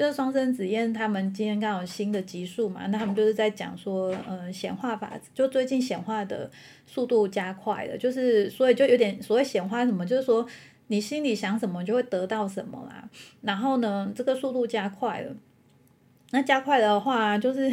[0.00, 6.50] 就是双生子燕他们今天刚好新的集数嘛，那他们就是在讲说，呃，显化法，就最近显化的
[6.86, 10.46] 速度加快了，就是所以就有点所谓显化什么，就是说
[10.86, 13.10] 你心里想什么就会得到什么啦。
[13.42, 15.36] 然后呢，这个速度加快了，
[16.30, 17.70] 那加快的话，就是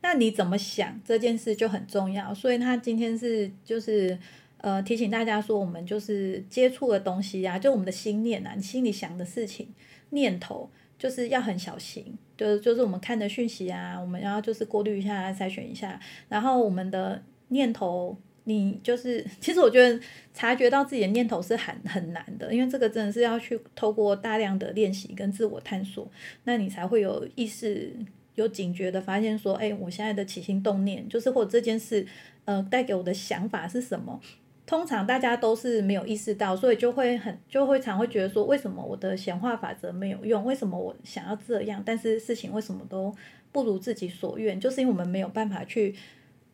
[0.00, 2.34] 那你怎么想这件事就很重要。
[2.34, 4.18] 所以他今天是就是
[4.56, 9.68] 呃提醒大家说，我们就是接触的东西啊，就我们的心念啊，你心里想的事情
[10.10, 10.68] 念头。
[11.04, 20.00] 就是要很小心，就是就是我们看的讯息啊，我们要就是过滤一下、筛选一下，然后我们的念头，你就是其实我觉得
[20.32, 26.10] 察觉到自己的念头是很很难的，因为这个真的是要去透过大量的练习跟自我探索，
[26.44, 27.94] 那你才会有意识、
[28.36, 32.06] 有警觉的发现说，哎，我现在的起心动念，就是或者这件事，
[32.46, 34.18] 呃，带给我的想法是什么。
[34.66, 40.42] 通常大家都是没有意识到，所以就会很就会常会觉得说，为什么我的显化法则没有用？
[40.42, 43.14] 为什么我想要这样，但是事情为什么都
[43.52, 44.58] 不如自己所愿？
[44.58, 45.94] 就是因为我们没有办法去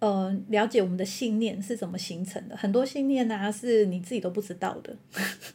[0.01, 2.57] 呃了解我们的信念是怎么形成的。
[2.57, 4.97] 很多信念呢是你自己都不知道的，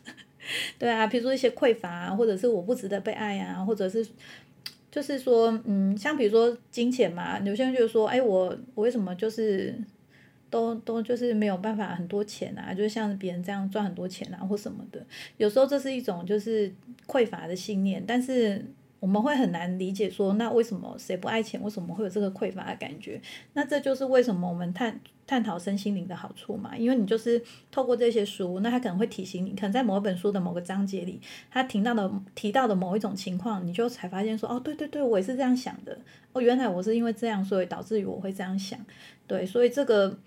[0.79, 4.07] 对啊，比如说一些匮乏啊，或者是我不值得被爱啊，或者是
[4.89, 9.77] 就是说嗯，像比如说金钱嘛，有些人就是说，哎，我我为什么就是。
[10.49, 15.05] 都都就是没有办法很多钱啊，就像别人这样赚很多钱啊或什么的，
[15.37, 16.73] 有时候这是一种就是
[17.07, 18.65] 匮乏的信念，但是
[18.99, 23.21] 我们会很难理解说，那为什么谁不爱钱，为什么会有这个匮乏的感觉？
[23.53, 31.19] 那这就是为什么我们探探讨身心灵的好处嘛，因为你就是透过这些书，那他可能会提醒你，可能在某一本书的某个章节里，
[31.51, 35.99] 他提到的提到的某一种情况，你就才发现说，哦，对对对，我也是这样想的，
[36.33, 38.79] 哦，原来我是因为这样，所以导致于我会这样想，
[39.27, 40.17] 对，所以这个。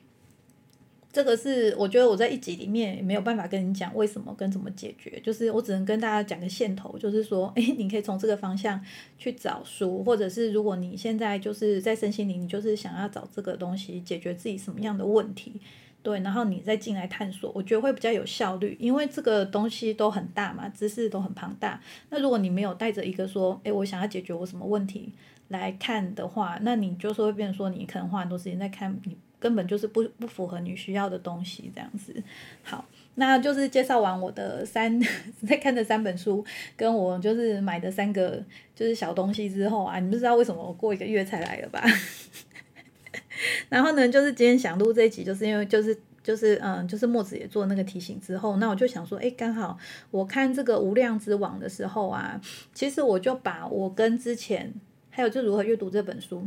[1.19, 8.81] 这个是我觉得我在一集里面没有办法跟你讲为什么跟怎么解决，就是我只能跟大家讲个线头，就是说，哎，你可以从这个方向
[9.19, 15.61] 去找书，或者是如果你现在就是在身心灵，你就是想要找这个东西解决自己什么样的问题，
[16.05, 21.83] 对，然后你再进来探索，我觉得会比较有效率，因为这个东西都很大嘛，知识都很庞大。
[22.11, 25.13] 那如果你没有带着一个说，哎，我想要解决我什么问题
[25.49, 29.17] 来看的话，那你就是会变成说，你可能花很多时间在看你。
[29.41, 32.13] 根本就是不不符合你需要的东西，这样子。
[32.65, 32.85] 好，
[33.15, 35.01] 那就是介绍完我的三
[35.49, 36.45] 在看的三本书，
[36.77, 38.43] 跟我就是买的三个
[38.75, 41.81] 就是小东西之后啊，你不知道为什么我过一个月才来了吧？
[43.71, 49.79] 然后呢，就是今天想录这一集，就是因为就是就是嗯，就是墨子也做那个提醒之后，那我就想说，哎，刚好
[50.11, 52.41] 我看这个无量之网的时候啊，
[52.75, 54.75] 其实我就把我跟之前
[55.19, 56.47] 还有就如何阅读这本书，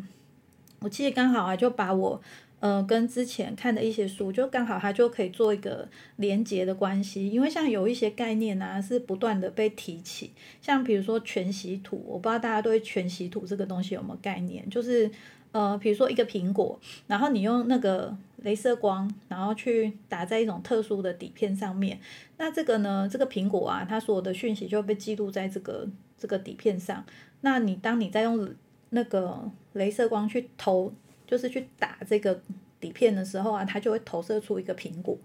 [0.80, 2.22] 我其实刚好啊就把我。
[2.62, 10.32] 呃，跟之前看的一些书，就刚好它就可以做一个连接的关系，因为像有一些概念啊，是不断的被提起，
[10.62, 15.10] 像比如说全息图，我不知道大家对全息图这个东西有没有概念，就是
[15.52, 22.00] 呃，比如说一个苹果，然后你用那个镭射光，然后去打在一种特殊的底片上面，
[22.38, 27.04] 那这个呢，这个苹果啊，它所有的讯息就被记录在这个这个底片上，
[27.42, 28.50] 那你当你在用
[28.90, 30.94] 那个镭射光去投。
[31.28, 32.42] 就是去打这个
[32.78, 35.18] 底片的时候啊，它就会投射出一个苹果。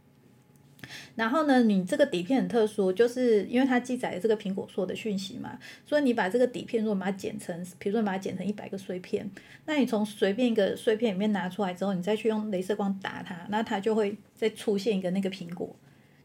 [1.16, 9.28] 然后呢，你这个底片很特殊，就是因为它记载了这个苹果所的讯息嘛，所以你把这个底片如果把它剪成，比如说你把它剪成一百个碎片，
[9.64, 15.74] 那你从随便一个碎片里面拿出来之后，你再去用镭射光打它，那它就会再出现一个那个苹果，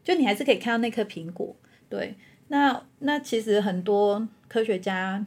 [0.04, 1.56] 就你还是可以看到那颗苹果。
[1.88, 2.14] 对，
[2.46, 5.26] 那那其实很多科学家。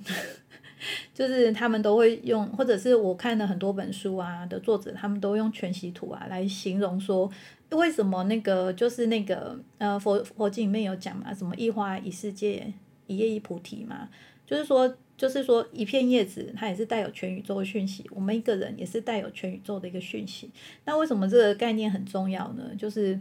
[1.14, 7.30] 就是他们都会用，或者是我看了很多本书啊的作者，他们都用全息图啊来形容说，
[7.72, 12.74] 为什么那个就是那个呃佛佛经里面有讲嘛，什么一花一世界，
[13.08, 14.10] 一叶一菩提嘛，
[14.46, 20.52] 就是说就是说一片叶子它也是带有全宇宙的讯息，我们一个人也是带有全宇宙的一个讯息。
[20.86, 22.72] 那为什么这个概念很重要呢？
[22.78, 23.20] 就是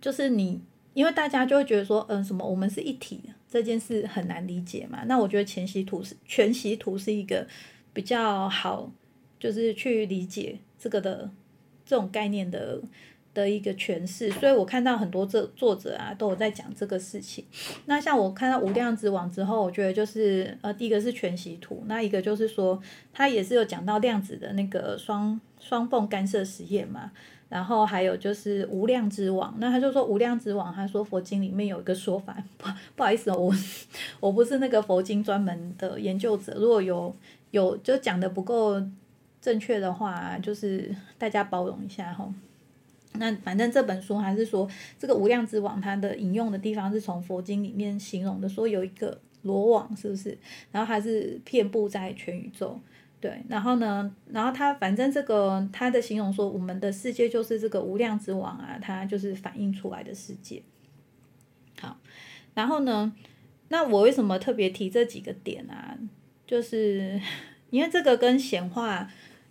[0.00, 0.60] 就是你。
[0.94, 5.04] 因为大家就会觉得说，嗯，什么我们是一体的，这件事很难理解嘛。
[5.06, 7.46] 那我觉得全息图是全息图是一个
[7.92, 8.92] 比较好，
[9.40, 11.30] 就是去理解这个的
[11.84, 12.80] 这种概念的
[13.32, 14.30] 的一个诠释。
[14.32, 17.44] 所以我看到很多这作者啊都有在讲这个事情。
[17.86, 22.80] 那像我看到无量之网之后，我觉得就是呃，第一个是全息图，那一个就是说
[23.12, 27.12] 他也是有讲到量子的那个双双缝干涉实验嘛。
[27.48, 33.54] 然后还有就是无量之王，那他就说无量之王，他说佛经里面有一个说法，不 不好意思哦，我
[34.20, 37.14] 我不是那个佛经专门的研究者，如果有
[37.50, 38.82] 有就讲的不够
[39.40, 42.32] 正确的话，就是大家包容一下哈。
[43.14, 50.36] 那反正这本书还是说，这个无量之网它的引用的地方是从佛经里面形容的，说有一个罗网，是不是？
[50.70, 52.78] 然后它是遍布在全宇宙，
[53.20, 53.42] 对。
[53.48, 60.62] 然后呢，然后他反正这个他的形容说，我们的世界就是这个无量之王啊，它就是反映出来的世界。
[61.80, 61.96] 好，
[62.54, 63.12] 然后呢，
[63.68, 65.96] 那我为什么特别提这几个点啊？
[66.46, 67.20] 就是
[67.70, 69.10] 因为这个跟显化。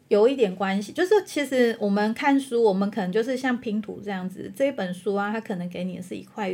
[0.10, 6.50] 有一点关系，就是其实我们看书，我们可能就是像拼图这样子，这一本书啊，它可能给你的是一块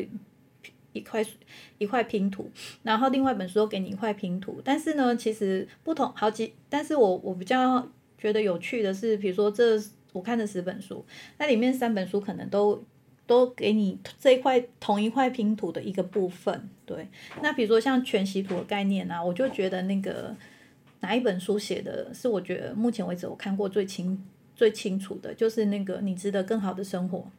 [0.94, 1.26] 一块
[1.78, 2.50] 一块拼图，
[2.84, 7.86] 然后另外一本书给你一块拼图，但是呢，其实不同好几，但是我我比较
[8.18, 9.78] 觉得有趣的是，比如说这
[10.14, 11.06] 我看的十本书，
[11.38, 12.84] 那里面三本书可能都
[13.28, 17.08] 都给你这一块同一块拼图的一个部分，对，
[17.42, 20.36] 那比如说像全息图的概念啊，我就觉得那个。
[21.00, 24.18] 哪一本书写的是我觉得目前为止我看过最清
[24.56, 27.30] 最清楚的，就是那个你值得更好的生活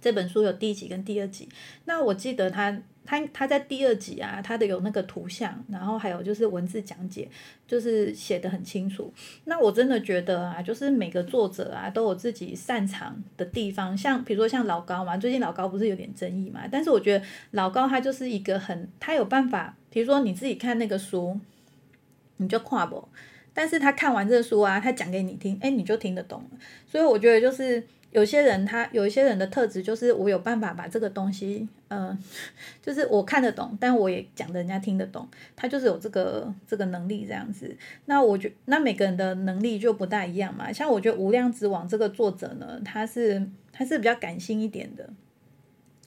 [0.00, 1.48] 这本书有第一集跟第二集。
[1.84, 7.28] 那我记得他他他在第二集啊，他的有那个图像，然后还有就是文字讲解，
[7.66, 9.12] 就是写的很清楚。
[9.44, 21.38] 那我真的觉得啊，就是每个作者啊都有自己擅长的地方，像比如说像老高嘛，最近老高不是有点争议嘛，但是我觉得老高他就是一个很他有办法，比如说你自己看那个书。
[22.40, 23.08] 你就跨不，
[23.52, 26.58] 但是他看完这书啊，他讲给你听，哎，你就听得懂了。
[26.86, 32.18] 所以我觉得就是有些人他有一些人的特质，就是我有办法把这个东西，嗯，
[32.82, 37.76] 就是我看得懂，但我也讲的人家听得懂，他就是有这个这个能力这样子。
[38.06, 40.72] 那我觉那每个人的能力就不大一样嘛。
[40.72, 45.10] 像我觉得《无量之王》这个作者呢，他是他是比较感性一点的，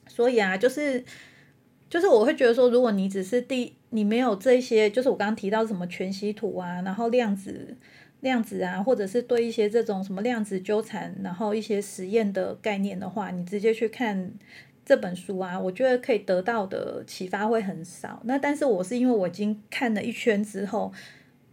[0.08, 1.04] 所以啊，就是
[1.88, 7.76] 就是我会觉得说，如果你只是第你没有这些，就是我刚刚提到什么全息图啊，然后量子、
[8.22, 14.32] 量子啊，或者是对一些这种什么量子纠缠，然后一些实验的概念的话，你直接去看
[14.84, 18.20] 这本书啊，我觉得可以得到的启发会很少。
[18.24, 20.92] 那但是我是因为我已经看了一圈之后。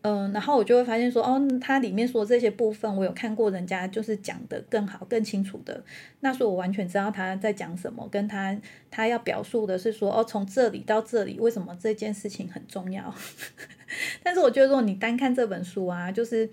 [0.01, 5.83] 嗯，然后我就会发现说，哦，它里面说这些部分，我有看过人家就是讲的更好、更清楚的，
[6.21, 8.57] 那所以我完全知道他在讲什么，跟他
[8.89, 13.13] 他要表述的是说，哦，从这里到这里，为什么这件事情很重要？
[14.23, 16.49] 但是我觉得，如果你单看这本书啊，就是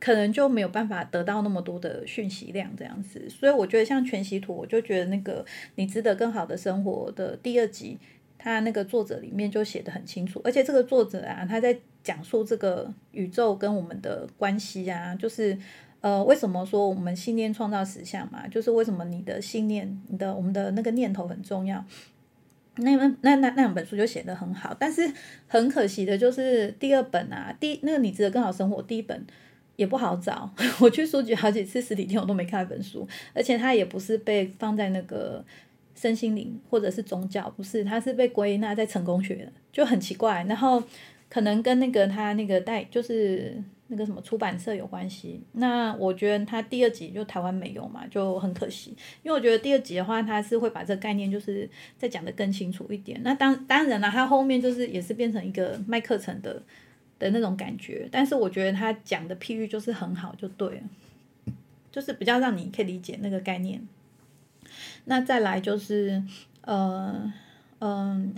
[0.00, 3.28] 可能就没有办法得到那么多的讯息量这样子。
[3.30, 7.98] 所以我觉得像全息图，我就觉得那个你值得更好的生活的第二集。
[8.44, 15.56] 他那个作者里面就写的很清楚，而且这个作者啊，他在讲述这个宇宙跟我们的关系啊，就是
[16.00, 18.46] 呃，为什么说我们信念创造实相嘛？
[18.48, 21.84] 就是为什么你的信念、你的我们的那个念头很重要。
[22.76, 25.10] 那本那那那两本书就写的很好，但是
[25.46, 29.26] 很可惜的就是第二本啊，第那个你值得更好生活第一本
[29.76, 35.44] 也不好找， 我去书局好几次实体店我都没看那本书，而且它也不是被放在那个。
[35.94, 40.42] 身心灵或者是宗教，不是，它是被归纳在成功学的，就很奇怪。
[40.48, 40.82] 然后
[41.32, 45.40] 可能跟那个他那个带就是那个什么出版社有关系。
[45.52, 48.90] 那我觉得他第二集就台湾没有嘛，就很可惜。
[49.22, 51.66] 因为我觉得第二集的话，他是会把这个概念就是
[51.96, 53.18] 再讲的更清楚一点。
[53.22, 56.62] 那当当然了，他后面就是也是变成一个卖课程的
[57.18, 58.06] 的那种感觉。
[58.12, 61.54] 但是我觉得他讲的譬喻就是很好，就对了，
[61.90, 63.80] 就是比较让你可以理解那个概念。
[65.06, 66.22] 那再来就是，
[66.60, 67.32] 呃，
[67.78, 68.34] 嗯，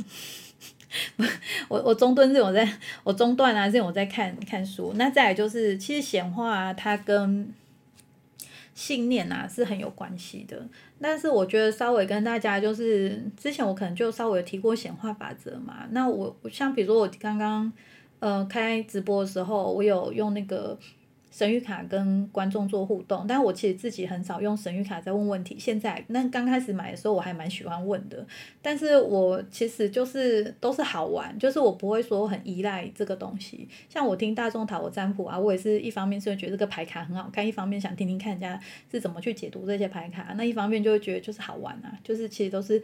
[1.68, 2.68] 我我中断是我在
[3.02, 4.92] 我中断啊，是我在看看书。
[4.96, 7.52] 那再来就是，其实显化它跟
[8.74, 10.66] 信念啊是很有关系的。
[11.00, 15.86] 但是我觉得稍微跟大家就是，之前我可能就稍微提过显化法则嘛。
[15.90, 17.72] 那我像比如说我刚刚
[18.20, 20.78] 呃开直播的时候，我有用那个。
[21.34, 25.56] 神谕卡跟观众做互动，但我其实自己很少用神谕卡在问问题。
[25.58, 28.24] 现在那刚开始买的时候，我还蛮喜欢问的，
[28.62, 33.68] 但是我其实就是都是好玩，就是我不会说很依赖这个东西。
[33.88, 42.80] 像我听大众塔罗占卜啊，我也是一方面是会觉得这个牌卡很好看，一方面想听听看人家是怎么去解读这些牌卡，那一方面就会觉得就是好玩啊，就是其实都是。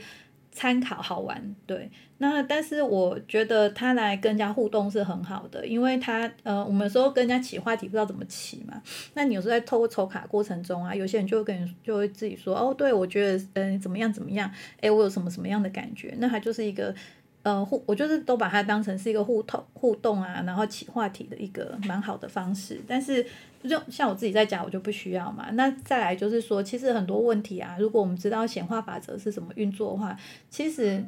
[0.53, 8.83] 参考好玩，对，那但是我觉得他来跟人家互动是很好的，因为他呃，我们说跟人家起话题不知道怎么起嘛，
[9.15, 16.95] 那你有时候在透过抽卡过程中啊，有些人就会跟你就会自己说，哦，对我觉得嗯怎么样怎么样，诶，我有什么什么样的感觉，那他就是一个。
[17.43, 22.81] 呃，互我就是都把它当成是一个互动互动啊，然后起话题的一个蛮好的方式。
[22.87, 23.25] 但是
[23.65, 25.49] 就像我自己在讲，我就不需要嘛。
[25.53, 30.17] 那再来就是说，其实很多问题啊，如果我们知道显化法则是怎么运作的话，
[30.51, 31.03] 其实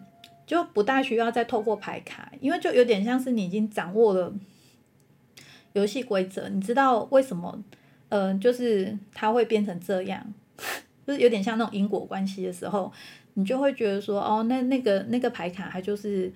[0.47, 4.33] 就不大需要再透过牌卡，因为就有点像是你已经掌握了，
[5.75, 7.63] 游戏规则，你知道为什么？
[8.09, 10.35] 嗯，就是它会变成这样，
[11.07, 12.93] 就是有点像那种因果关系的时候，
[13.35, 16.33] 你就会觉得说，哦，那那个那个牌卡它就是。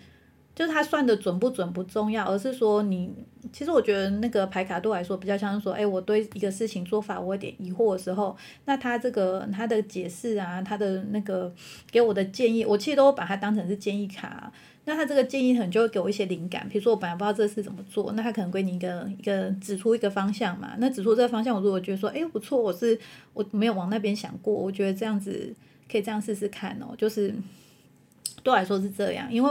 [0.57, 3.13] 就是他算的准不准不重要，而是说你，
[3.53, 8.35] 其实我觉得那个牌卡对我来说比较像是说，哎，我对一个事情做法我有点疑惑的时候，
[8.65, 11.53] 那他这个他的解释啊，他的那个
[11.91, 14.51] 给我的建议，我其实都把它当成是建议卡。
[14.87, 20.73] 那他这个建议可能就会给我一些灵感，比如说我本来不知道这事怎么做，那他可能给你一个一个指出一个方向嘛。
[20.79, 22.99] 那指出这个方向，我如果觉得说，哎，不错，我是
[23.35, 25.55] 我没有往那边想过，我觉得这样子
[25.91, 27.35] 可以这样试试看哦，就是。
[28.43, 29.51] 对我来说是这样，因为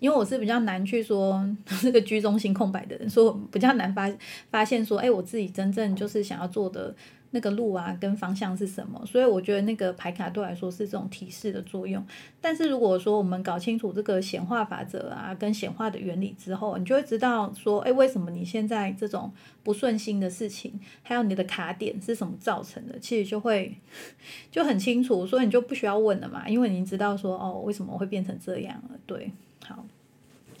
[0.00, 1.48] 因为我是比较难去说
[1.80, 4.10] 这个居中心空白的人，所以比较难发
[4.50, 6.92] 发现说，哎，我自己真正就是想要做的。
[7.34, 9.04] 那个路啊，跟方向是什么？
[9.04, 12.02] 所以我觉得那个牌卡对来说是这种提示的作用。
[12.40, 19.32] 但是如果说我们搞清楚这个显化法则啊，跟显化的原理之后，你就会知道说，哎，为什么你现在这种
[19.64, 22.96] 不顺心的事情，还有你的卡点是什么造成的？
[23.00, 23.76] 其实就会
[24.52, 28.96] 就很清楚，所以你就不需要问了嘛，因为你知道说，哦，为什么会变成这样了？
[29.06, 29.32] 对，
[29.66, 29.84] 好，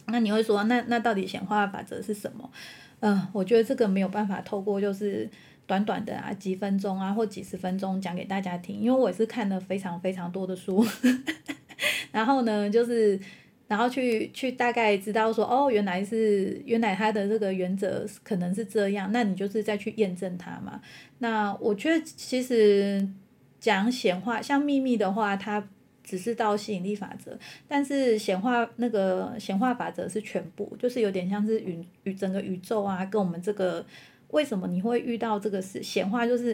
[0.06, 2.50] 那你会说，那那到底显化法则是什么？
[2.98, 5.30] 嗯，我觉得这个没有办法透过就是。
[5.66, 10.84] 短短的啊，几分钟啊，或几十分钟讲给大家听，因为我也是看了非常非常多的书，
[12.12, 13.18] 然后呢，就是
[13.66, 20.80] 然后去去大概知道说，哦，原来是原来它的这个原则可能是这样，那你就是再去验证它嘛。
[21.18, 23.08] 那我觉得其实
[23.58, 25.66] 讲显化，像秘密的话，它
[26.02, 33.82] 只是到吸引力法则，但是显化那个显化法则是全部，就是有点像是宇宇整个宇宙啊，跟我们这个。
[34.28, 35.82] 为什么你会遇到这个事？
[35.82, 36.52] 显化就是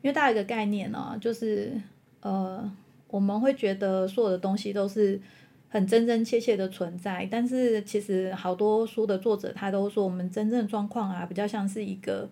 [0.00, 1.72] 因为大家一个概念呢，就是
[2.20, 2.70] 呃，
[3.08, 5.20] 我们会觉得所有的东西都是
[5.68, 12.28] 很真真切切的存在，但是其实好多书的作者他都说，我们真正的状况啊，比较像是一个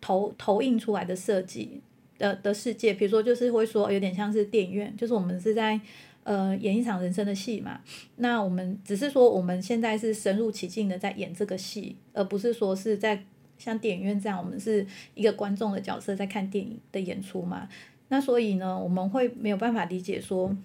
[0.00, 1.80] 投投影出来的设计
[2.18, 2.94] 的的世界。
[2.94, 5.80] 比如说，就是会说有点像是电影院，就是我们是在
[6.24, 7.80] 呃演一场人生的戏嘛。
[8.16, 13.24] 那我们只是说我们现在是深入其境的在演这个戏，而不是说是在。
[13.60, 14.84] 像电影院这样，我们是
[15.14, 17.68] 一个观众的角色在看电影的演出嘛？
[18.08, 20.56] 那所以呢，我们会没有办法理解说，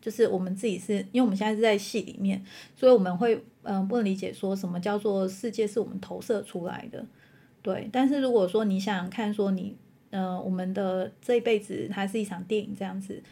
[0.00, 2.42] 就是我们自己是因为我们现在是在戏里面，
[2.74, 7.04] 所以我们会嗯不能理解说什么叫做世界是我们投射出来的，
[7.60, 7.88] 对。
[7.92, 9.76] 但是如果说你想看，说你
[10.10, 13.22] 嗯我们的这一辈子它是一场电影这样子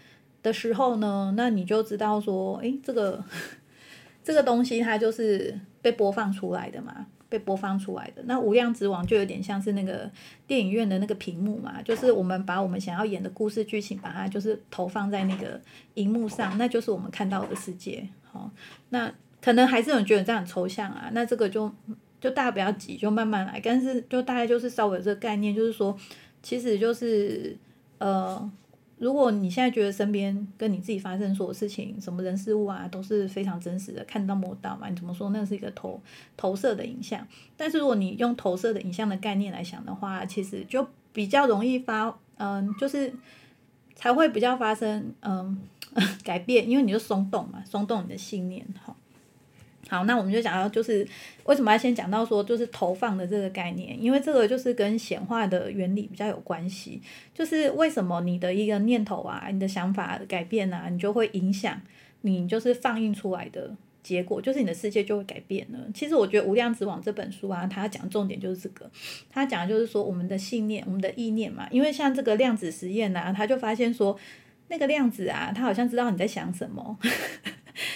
[0.43, 3.25] 的时候呢，那你就知道说，诶，这个
[4.23, 7.07] 这个东西它就是被播放出来的嘛。
[7.29, 10.11] 被播放出来的那无量之王就有点像是那个
[10.47, 15.61] 电影院的那个屏幕嘛，就是我们把我们想要演的故事剧情，把它就是投放在那个
[15.95, 18.07] 荧幕上，那就是我们看到的世界。
[18.31, 18.51] 好，
[18.91, 19.13] 那
[19.43, 21.73] 可能还是有人觉得这样很抽象啊，那这个就
[22.21, 23.61] 就大家不要急，就慢慢来。
[23.63, 25.97] 但是就大概就是稍微有这个概念，就是说，
[26.43, 27.57] 其实就是
[27.99, 28.51] 呃。
[28.99, 36.01] 如果你现在觉得身边跟你自己发生所有事情，什么人事物啊，都是非常真实的，看到摸到嘛，你怎么说那是一个投
[36.37, 37.27] 投射的影像？
[37.57, 43.13] 但是如果你用投射的影像的概念来想的话，其实就比较容易发，嗯，就是
[43.95, 45.59] 才会比较发生，嗯，
[46.25, 48.97] 改变，因为你就松动嘛，松动你的信念，好。
[49.89, 51.07] 好，那我们就讲到，就是
[51.45, 57.01] 为什么要先讲到说，就是投放的这个概念，因为这个就是跟显化的原理比较有关系。
[57.33, 61.81] 就是为什么你的一个念头啊，你的想法改变啊，你就会影响
[62.23, 65.79] 你就是放映出来的结果，就是你的世界就会改变了。
[65.95, 68.91] 其实我觉得《无量之网》这本书啊，它讲重点就是这个，
[69.31, 71.69] 它讲的就是说我们的信念、我们的意念嘛。
[71.71, 74.19] 因为像这个量子实验呐，他就发现说，
[74.67, 76.99] 那个量子啊，他好像知道你在想什么。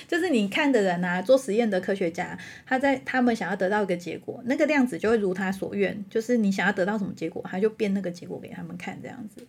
[0.06, 9.46] 就是你看的人啊，做实验的科学家，他在他们想要得到一个结果，那个量子就会如他所愿，就是你想要得到什么结果，他就变那个结果给他们看这样子。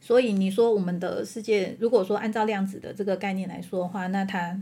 [0.00, 4.60] 所以你说我们的世界，如果说按照量子的这个概念来说的话，那它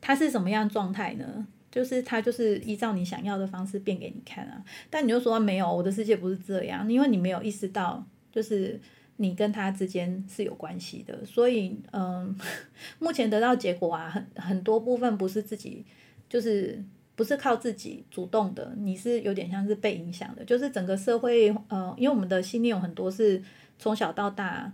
[0.00, 1.46] 它是什么样状态呢？
[1.70, 4.62] 就是它就是依照你想要的方式变给你看啊。
[4.90, 8.80] 但你就说没有，我的世界不是这样，因为你没有意识到，就是。
[9.16, 12.34] 你跟他之间是有关系的，所以嗯，
[12.98, 15.84] 目前得到结果啊，很很多部分不是自己，
[16.28, 16.82] 就是
[17.14, 23.42] 不是靠自己主动的，你是有点像是被影响的，就是整个社会，呃，因为我们的信念有很多是
[23.78, 24.72] 从小到大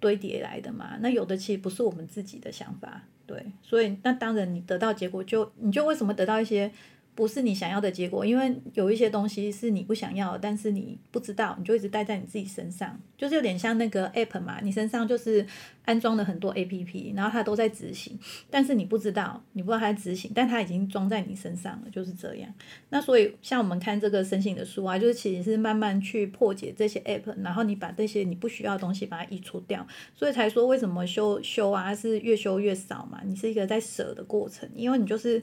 [0.00, 6.70] 堆叠来的嘛，那有的其实不是我们自己的想法，对，所以那当然你得到结果就你就为什么得到一些
[7.14, 15.46] 不是你想要的结果，因为有一些东西是你不想要，但是你不知道，你就一直带在你自己身上，就是有点像那个 app 嘛，你身上就是
[15.84, 18.18] 安装了很多 app，然后它都在执行，
[18.50, 22.50] 但是你不知道，你不知道它执行，但它已经装在你身上了，就是这样。
[22.88, 29.86] 那所以像我们看这个申请的书啊，就是其实是慢慢去破解这些 app，然后你把这些你不需要的东西把它移除掉，
[30.16, 35.42] 所以才说为什么修修啊是越修越少嘛，你是一个在舍的过程，因为你就是。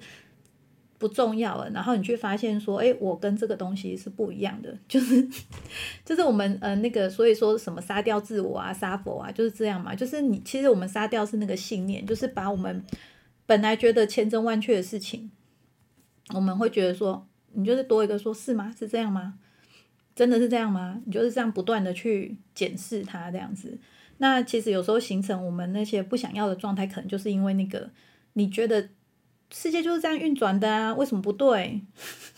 [0.99, 5.25] 不重要了，然后你去发现说，哎，我跟这个东西是不一样的， 就是
[6.03, 9.95] 就是我们呃那个，所以说什么杀掉自我啊，杀佛啊，就是这样嘛。
[9.95, 12.83] 就是你其实我们杀掉是那个信念，就是把我们
[13.45, 15.31] 本来觉得千真万确的事情，
[16.33, 18.75] 我们会觉得说，你就是多一个说是吗？
[18.77, 19.35] 是这样吗？
[20.13, 21.01] 真的是这样吗？
[21.05, 23.79] 你就是这样不断的去检视它这样子。
[24.17, 27.89] 那其实有时候形成我们那些不想要的状态，可能就是因为那个
[28.33, 28.89] 你觉得。
[29.51, 31.81] 世界就是这样运转的啊，为什么不对？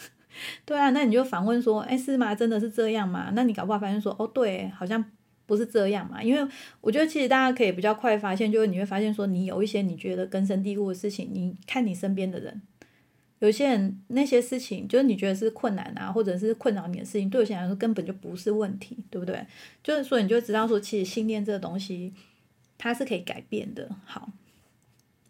[0.66, 2.34] 对啊，那你就反问说，哎，是吗？
[2.34, 3.32] 真的是这样吗？
[3.36, 5.04] 那你搞不好发现说，哦，对，好像
[5.46, 6.24] 不是这样嘛。
[6.24, 12.62] 因为我觉得其实大家可以比较快发现，就是你会发现说，你有一些你觉得根深蒂固的事情，你看你身边的人，
[13.40, 19.46] 有些人那些事情，就是你觉得是困难啊，或者是困扰你的事情，对有些人来说根本就不是问题，对不对？
[19.84, 22.14] 就是说，你就知道说，其实信念这个东西，
[22.80, 23.90] 它是可以改变的。
[24.06, 24.30] 好。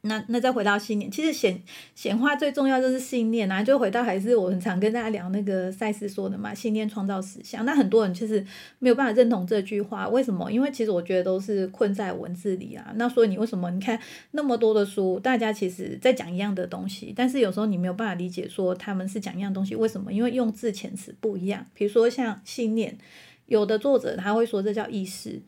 [0.03, 1.61] 那那再回到信念，其实显
[1.93, 7.63] 显化最重要就是信念啊，就回到还是我很常跟大家聊那个赛斯说的嘛，信念创造实相。
[7.65, 8.43] 那很多人其实
[8.79, 10.51] 没有办法认同这句话，为什么？
[10.51, 12.91] 因为其实我觉得都是困在文字里啊。
[12.95, 13.69] 那所以你为什么？
[13.69, 13.99] 你看
[14.31, 20.11] 那么多的书，大家其实在讲一样的东西，但是有时候你没有办法理解说他们是讲一样东西，为什么？
[20.11, 21.63] 因为用字遣词不一样。
[21.75, 22.97] 比如说像信念，
[23.45, 25.43] 有的作者他会说这叫意识，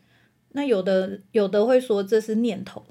[0.52, 2.86] 那有的有的会说这是念头。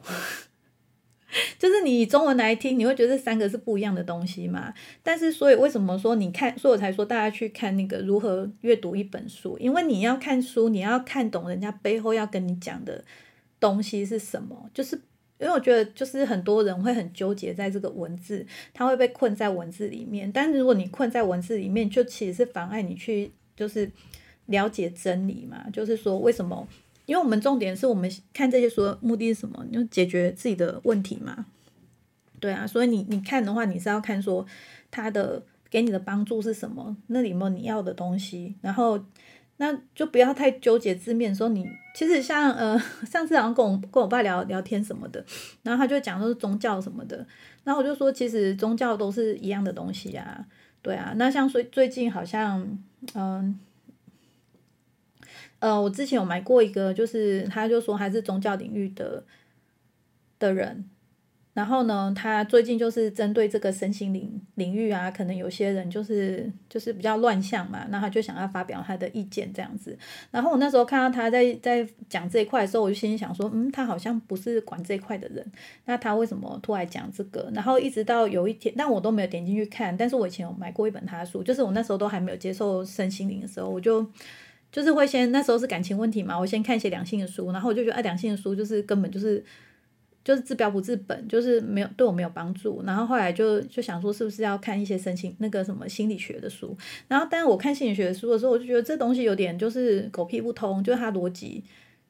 [1.58, 4.74] 就是你以中文来听，你会觉得这三个是不一样的东西嘛？
[5.02, 13.04] 但是，所以为什么说你看，所以我才说大家去看那个如何阅读一本书，因为你要看书，你要看懂人家背后要跟你讲的
[13.60, 14.70] 东西是什么。
[14.74, 14.96] 就是
[15.40, 20.32] 因为我觉得，就是很多人会很纠结在这个文字，他会被困在文字里面。
[20.32, 23.92] 但是如果你困在文字里面，就其实是妨碍你去就是
[24.46, 25.66] 了解真理嘛。
[25.74, 26.68] 就是说，为什么？
[27.06, 29.66] 因为我们重点是我们看这些书目的是什么？
[29.72, 31.46] 就解决自己的问题嘛。
[32.40, 34.46] 对啊，所以你你看的话，你是要看说
[34.92, 39.00] 他的给你的帮助是什么，那里面你要的东西，然后
[39.58, 41.34] 那就不要太纠结字面。
[41.34, 42.78] 说你其实像呃
[43.10, 45.24] 上次好像跟我跟我爸聊聊天什么的，
[45.64, 47.26] 然后他就讲说是宗教什么的，
[47.64, 50.46] 然后我就说其实宗教都是一样的东西啊。
[50.82, 52.78] 对啊，那像最最近好像
[53.14, 53.60] 嗯。
[55.64, 59.24] 呃我之前有买过一个，就是他就说他是宗教领域的
[60.38, 60.84] 的人，
[61.54, 69.98] 然后呢，他最近就是针对这个身心灵领域啊，可能有些人就是就是比较乱象嘛，那他就想要发表他的意见这样子。
[70.32, 75.50] 然后我那时候看到他在在讲这一块的时候，我就心里想说，嗯，他好像不是管这一块的人，
[75.86, 77.50] 那他为什么突然讲这个？
[77.54, 84.06] 然后一直到有一天，但我都没有点进去看，但是我以前有买过一本他的书，就是我那时候都还没有接受身心灵的时候，我就。
[84.74, 89.42] 就是会先那时候是感情问题嘛，我先看一些两性的书，然后我就觉得哎，两性的书就是根本就是
[90.24, 92.82] 就是治标不治本，就是没有对我没有帮助。
[92.84, 96.76] 然后后来就就想说，是不是要看一些身心那个什么心理学的书？
[97.08, 101.64] 然后，但是我看心理学的书的时候，我就觉得这东西有点就是狗屁不通，就是它逻辑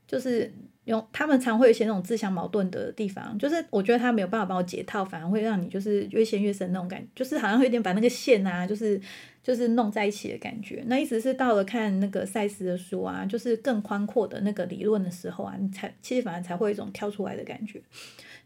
[0.08, 0.50] 就是
[0.86, 9.02] 用他们常会有一些那种自相矛盾的地方，就是我觉得他没有办法帮我解套，反而会让你就是越陷越深那种感觉，就是好像有点把那个线啊，就是。
[9.44, 17.82] 就是弄在一起的感觉，那意思是到了看那个赛斯的书啊，就是更宽阔的那个理论的时候啊，你才其实反而才会有一种跳出来的感觉。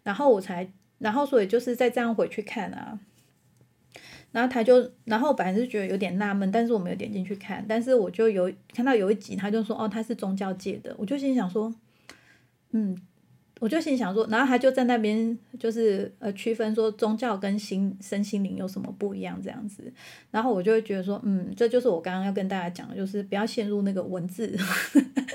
[0.01, 0.67] 然后我才，
[0.97, 2.99] 然后所以就是再这样回去看啊，
[4.31, 11.71] 然后他就，然后本来是觉得有点纳闷，但是我没有点进去看，但是我就有看到有一集，他就说哦，他是宗教界的，我就心想说，
[12.77, 12.97] 嗯。
[13.59, 19.91] 我就心想说，然后他就在那边就是呃区分说宗教跟心身心灵有什么不一样这样子，
[20.29, 24.55] 然后我就会觉得说，嗯，这就是我刚刚要跟大家讲的，就是不要陷入那个文字，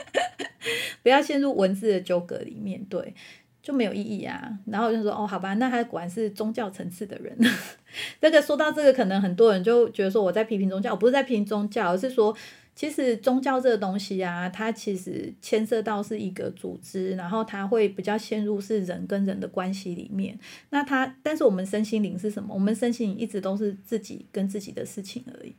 [1.03, 3.13] 不要陷入文字的纠葛里面，对，
[3.61, 4.57] 就没有意义啊。
[4.67, 7.37] 然后我就说，哦，好吧，那他果然是宗教层次的人。
[8.23, 12.37] 这个说到这个，可能很多人就觉得说我在批评宗教，我不是在批评宗教，而是说。
[12.75, 20.39] 其实宗教这个东西啊，它其实牵涉到是一个组织，然后它会比较陷入是人跟人的关系里面。
[20.71, 22.55] 那它，但是我们身心灵是什么？
[22.55, 25.55] 我们身心灵一直都是自己跟自己的事情而已。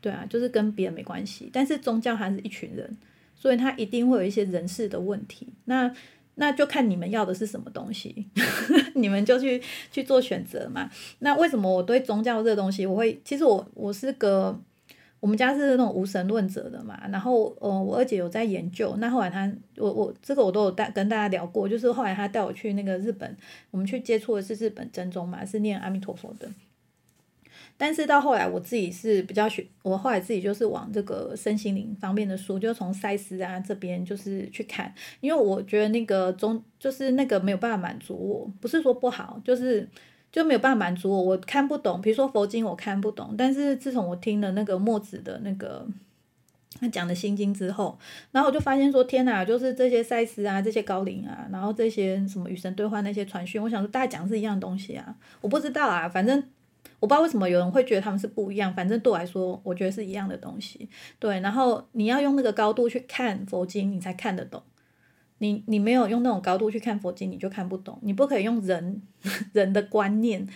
[0.00, 1.50] 对啊，就是跟别人没关系。
[1.52, 2.96] 但是宗教还是一群人，
[3.36, 5.52] 所以它一定会有一些人事的问题。
[5.66, 5.94] 那
[6.36, 8.26] 那就看你们要的是什么东西，
[8.96, 10.90] 你们就去去做选择嘛。
[11.18, 14.58] 那为什么我对宗教这个东西，我会其实我我是个
[15.22, 17.00] 我们家是那种无神论者的嘛。
[17.12, 23.36] 然后呃，我二姐有在研究，那后来她我我这个我都有带跟大家聊过，就是后来她带我去那个日本，
[23.70, 26.50] 我们去接触的是日本真宗嘛，是念阿弥陀佛的。
[27.78, 39.88] 但是到后来，我自己是比较学，我后来自己就是往这个身心灵方面的书，就从赛斯啊这边就是去看，因为我觉得那个中就是那个没有办法满足我，不是说不好，就是
[40.32, 42.00] 就没有办法满足我，我看不懂。
[42.00, 45.86] 比如说佛经我看不懂，但是自从我听了那个墨子的那个
[46.80, 47.96] 他讲的心经之后，
[48.32, 56.42] 然后我就发现说天哪，就是这些赛斯啊，这些高龄啊，然后这些什么与神对话那些传讯，我想说大家讲是一样东西啊，我不知道啊，反正。
[56.98, 60.88] 我不知道为什么有人会觉得他们是不一样，反正对我来说，我觉得是一样的东西。
[61.18, 64.62] 对，然后你要用那个高度去看佛经，你才看得懂。
[65.42, 67.98] 你你没有用那种高度去看佛经，你就看不懂。
[68.02, 69.02] 你不可以用人
[69.52, 70.46] 人的观念、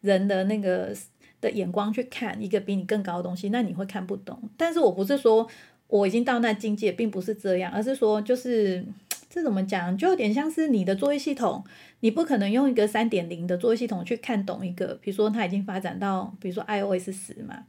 [0.00, 0.94] 人的那个
[1.40, 4.40] 的眼光去看一个比你更高的东西，那你会看不懂。
[4.56, 5.46] 但是我不是说
[5.88, 8.84] 我已经到那境界，并不是这样，而是说就是。
[9.28, 9.94] 这怎么讲？
[9.98, 11.62] 就有点像是你的作业系统，
[12.00, 17.64] 你不可能用一个三点零的作业系统去看懂一个，比如说它已经发展到，比如说 iOS 十嘛，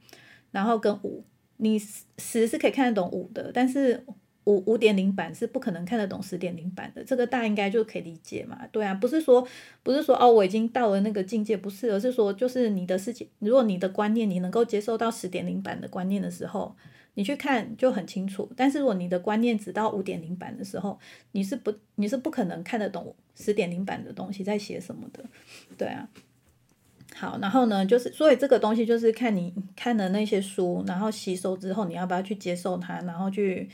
[0.51, 1.25] 然后跟五，
[1.57, 4.01] 你十是可以看得懂五的，但是
[4.47, 8.67] 五五点零版是不可能看得懂十点零版的，这个大家应该就可以理解嘛？
[8.71, 9.47] 对啊，不是说
[9.83, 16.75] 不是说哦，我已经到了那个境界，不是，而是说就是你的事情，如果你的观念你能够接受到十点零版的观念的时候。
[17.19, 20.99] 你去看就很清楚，但是如果你的观念只到五点零版的时候，
[21.31, 25.25] 你是不你是不可能看得懂十点零版的东西在写什么的，
[25.75, 26.07] 对啊。
[27.15, 33.67] 好，然后呢，就是所以这个东西就是看你看的那些书，然后吸收之后，你要不要去接受它，然后去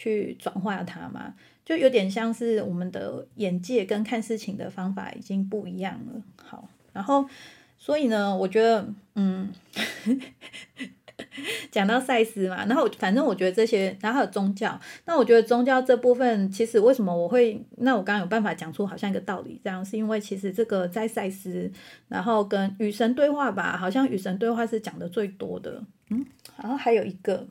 [0.00, 6.22] 去转化它嘛，就有点像是我们的眼界跟看事情的方法已经不一样了。
[6.42, 7.28] 好，然后
[7.76, 9.52] 所以呢，我觉得嗯。
[11.70, 14.80] 讲到赛斯嘛，然后反正我觉得这些，然后还有宗教。
[15.04, 21.70] 那我觉得宗教这部分，其实为什么我会，那我刚刚有办法讲出好像一个道理，这样是因为其实这个在赛斯，
[22.08, 25.84] 然后跟与神对话吧，好像与神对话是讲的最多的。
[26.08, 26.24] 嗯，
[26.56, 27.46] 然后还有一个，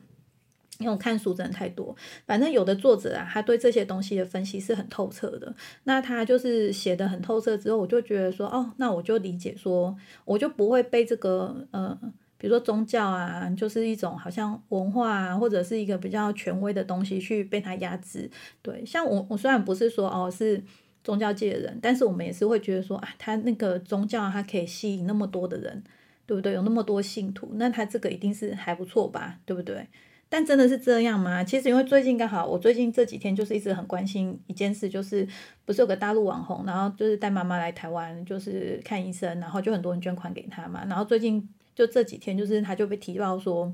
[0.80, 1.94] 因为我看书真的太多，
[2.26, 5.54] 反正有的作者啊，他对这些东西的分析是很透彻的。
[5.84, 11.96] 那他就是写的很透彻之后，我就觉得说，哦，那我就理解说，我就不会被这个呃。
[12.42, 18.30] 比如说宗教啊，就是一种好像文化啊，或者是一个比较权威的东西去被它压制。
[18.62, 20.58] 对，像我我虽然不是说哦是
[21.04, 25.84] 宗教界的人，但是我们也是会觉得说啊，他那个宗教它可以吸引那么多的人，
[26.24, 26.54] 对不对？
[26.54, 29.86] 有那么多信徒，那他这个一定是还不错吧，对不对？
[30.30, 31.44] 但真的是这样吗？
[31.44, 35.28] 其实因为最近刚好我最近这几天就是一直很关心一件事，就是
[35.66, 41.46] 不是有个大陆网红，然后就是带妈妈来台湾就是看医生，然后就很多人捐款给他嘛，然后最近。
[41.72, 43.72] 就这几天，就是他就被提到说，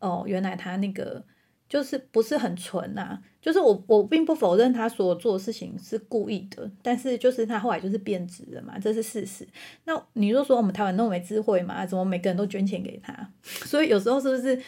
[0.00, 1.22] 哦，原来他那个
[1.68, 3.20] 就是不是很纯呐。
[3.40, 9.46] 就是我我并不否认他所做的事情是故意的，但是就是他后来就是变质了嘛，这是事实。
[9.84, 11.86] 那你就说我们台湾那么没智慧嘛？
[11.86, 13.14] 怎么每个人都捐钱给他？
[13.42, 14.60] 所以有时候是不是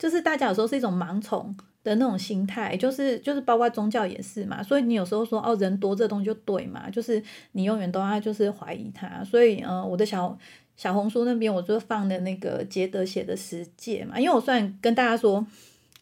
[0.00, 2.76] 就是大家有时候是一种盲从的那种心态？
[2.76, 4.60] 就是就是包括宗教也是嘛。
[4.60, 7.22] 所以你有时候说哦，人多这东西就对嘛，就是
[7.52, 9.22] 你永远都要就是怀疑他。
[9.22, 10.36] 所以嗯，我的小。
[10.76, 15.46] 小红书那边我就放的那个杰德写的十戒嘛，因为我算跟大家说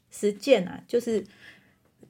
[0.09, 1.25] 十戒啊，就是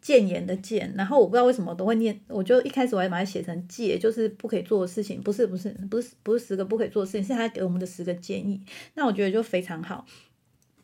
[0.02, 8.60] 谏言的谏，然后我不知道为什么都会念，我就一开始我还把它写成戒，就是不可以做的事情，不是不是不是不是十个不可以做的事情，是他给我们的十个建议，
[8.92, 10.04] 那我觉得就非常好，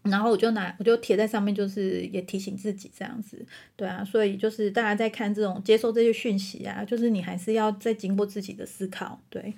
[0.04, 3.44] 然后我就拿我就贴在上面，就是也提醒自己这样子，
[3.76, 9.52] 对啊，所以就是大家在看这种接受这些讯息啊，就是你还是要再经过自己的思考，对。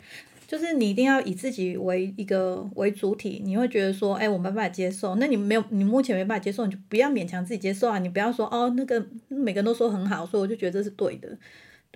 [0.49, 5.17] 就是你一定要以自己为一个为主体，你会觉得说，哎，我没办法接受。
[5.17, 7.99] 那你没有，你目前没办法接受，你就不要勉强自己接受啊。
[7.99, 11.37] 你不要说，哦，那个每个人都说很好，所以我就觉得这是对的。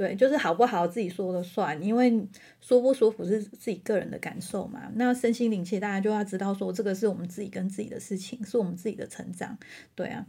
[0.01, 2.27] 对，就是好不好自己说了算，因为
[2.59, 4.91] 舒不舒服是自己个人的感受嘛。
[4.95, 9.59] 那身心灵，其实大家就要知道说，这个是我们自己跟自己的事情，是我们自己的成长。
[9.95, 10.25] 对啊，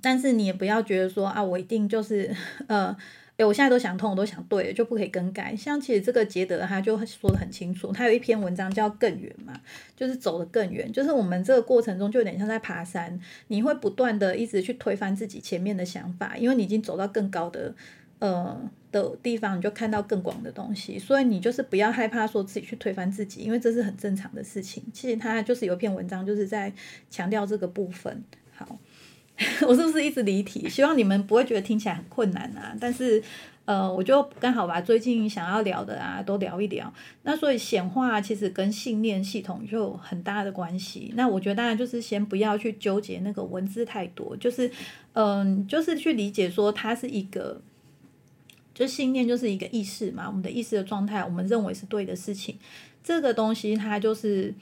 [0.00, 2.32] 但是你也不要觉得说，啊，我一定就是
[2.68, 2.96] 呃。
[3.38, 5.54] 哎，我现在都想通，我都想对了，就不可以更改。
[5.54, 9.60] 像其实这个杰德他就说的很清楚，他有一篇文章叫《更远》嘛，
[9.94, 10.90] 就是走得更远。
[10.90, 17.74] 就是我们这个过程中就有点像在爬山，你会不断的一直去推翻自己前面的想法，因为你已经走到更高的
[18.18, 20.98] 呃的地方，你就看到更广的东西。
[20.98, 24.82] 所以你就是不要害怕说自己去推翻自己，因为这是很正常的事情。
[24.92, 26.72] 其实他就是有一篇文章就是在
[27.10, 28.24] 强调这个部分。
[28.54, 28.78] 好。
[29.68, 30.66] 我是不是一直离题？
[30.66, 32.74] 希望你们不会觉得听起来很困难啊。
[32.80, 33.22] 但是，
[33.66, 36.90] 呃，我就刚好把最近想要聊的啊都聊一聊。
[37.22, 41.12] 那所以显化其实跟信念系统就有很大的关系。
[41.16, 44.70] 那我觉得当然就是先不要去纠结那个文字太多，就是
[45.12, 47.60] 嗯，就是去理解说它是一个，
[48.76, 52.56] 就信念就是一个意识嘛，我们的意识的状态，我们认为是对的事情，
[53.02, 54.54] 这个东西它就是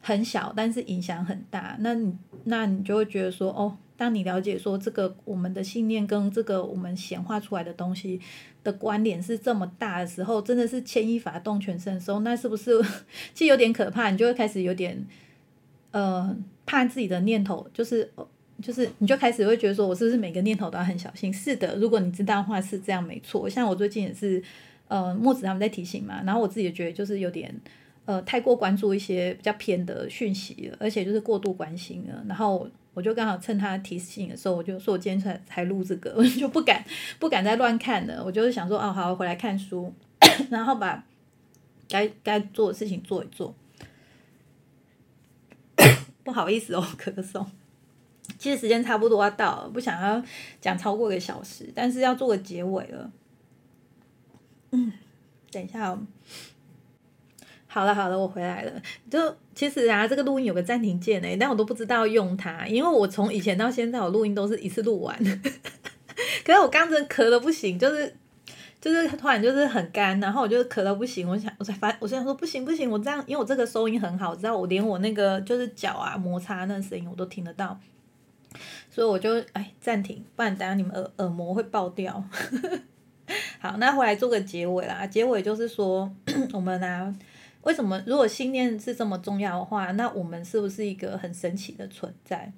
[0.00, 1.76] 很小，但是影响很大。
[1.80, 3.76] 那你那你就会觉得说哦。
[3.98, 8.20] 当你了解说这个我们的信念跟这个我们显化出来的东西
[8.62, 12.80] 的关联是这么大的时候，真的是牵一发动全身的时候，那是不是
[13.34, 14.08] 其实有点可怕？
[14.10, 15.04] 你就会开始有点
[15.90, 16.32] 呃
[16.64, 18.08] 怕自己的念头，就是
[18.62, 21.32] 就是你就开始会觉得说，我是不是每个念头都要很小心？
[21.32, 23.48] 是的，如果你知道的话是这样没错。
[23.48, 24.42] 像我最近也是
[24.88, 27.54] 呃墨子他们在提醒嘛，然后我自己也觉得就是有点
[28.04, 32.68] 呃太过关注一些比较偏的讯息了，而且就是过度关心了，然后。
[32.94, 36.84] 我就刚好趁他提醒的时候，我就说我今天才才录这个，我 就不敢
[37.20, 38.24] 不敢再乱看了。
[38.24, 39.94] 我就是想说，哦，好，回来看书，
[40.50, 41.04] 然后把
[41.88, 43.54] 该该做的事情做一做。
[46.24, 47.46] 不好意思哦，咳嗽。
[48.38, 50.22] 其实时间差不多要到了，不想要
[50.60, 53.10] 讲超过一个小时，但是要做个结尾了。
[54.70, 54.92] 嗯，
[55.50, 55.98] 等一下哦。
[57.70, 58.72] 好了好了，我回来了。
[59.10, 65.16] 就其实啊，这个录音有个暂停键诶，但我都不知道用它，因为我从以前到现在，我录音都是一次录完。
[66.44, 68.16] 可是我刚真咳的不行，就是
[68.80, 77.78] 就是突然就是很干，然后我就咳的不行，我想我才发，我想说不行不行，我这样，因为我这个收音很好，知道我连我那个就是脚啊摩擦那声音我都听得到，
[78.98, 82.12] 所以我就哎暂停，不然等下你们耳耳膜会爆掉。
[83.60, 86.12] 好，那回来做个结尾啦，结尾就是说
[86.52, 87.16] 我们呢。
[87.62, 88.02] 为什么？
[88.04, 92.52] 如果信念是这么重要的话，那我们是不是一个很神奇的存在？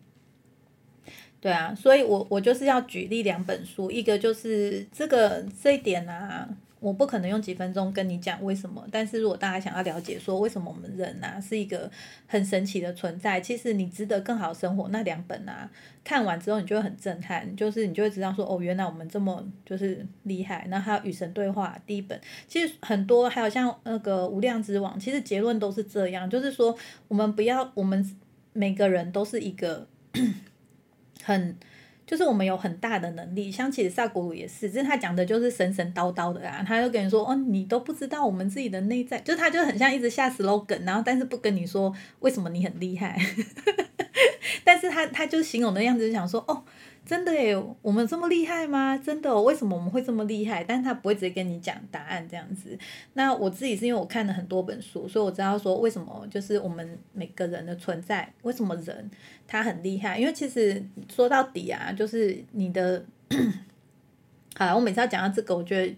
[1.42, 6.48] 对啊，所以我我就是要举例两本书，一个就是这个这一点啊。
[6.80, 11.90] 我不可能用几分钟跟你讲为什么，但是如果大家想要了解说为什么我们人啊是一个
[12.26, 14.88] 很神奇的存在，其实你值得更好生活。
[14.88, 15.70] 那两本啊
[16.02, 20.66] 看完之后，你就会很震撼，就是你就会知道说哦，原来我们这么就是厉害。
[20.70, 22.18] 那还有与神对话第一本，
[22.48, 26.74] 其实很多还有像那个无量之王，其实结论都是这样，就是说
[27.08, 28.16] 我们不要，我们
[28.54, 29.86] 每个人都是一个
[31.22, 31.56] 很。
[32.10, 43.16] 就是我们有很大的能力，像其实萨古鲁也是，就是他讲的就是神神叨叨的啊，他就跟你说，哦，你都不知道我们自己的内在，就他就很像一直下 slogan，然后但是不跟你说为什么你很厉害，
[44.64, 46.64] 但是他他就形容的样子就想说，哦。
[47.10, 48.96] 真的耶，我们这么厉害吗？
[48.96, 50.62] 真的，为什么我们会这么厉害？
[50.62, 52.78] 但是他不会直接跟你讲答案这样子。
[53.14, 59.10] 那我自己是因为我看了很多本书，所以我知道说为什么就是我们每个人的存在，为什么人
[59.48, 60.20] 他很厉害？
[60.20, 60.80] 因为其实
[61.12, 63.04] 说到底啊，就是你的，
[64.54, 65.92] 好了，我每次要讲到这个，我觉得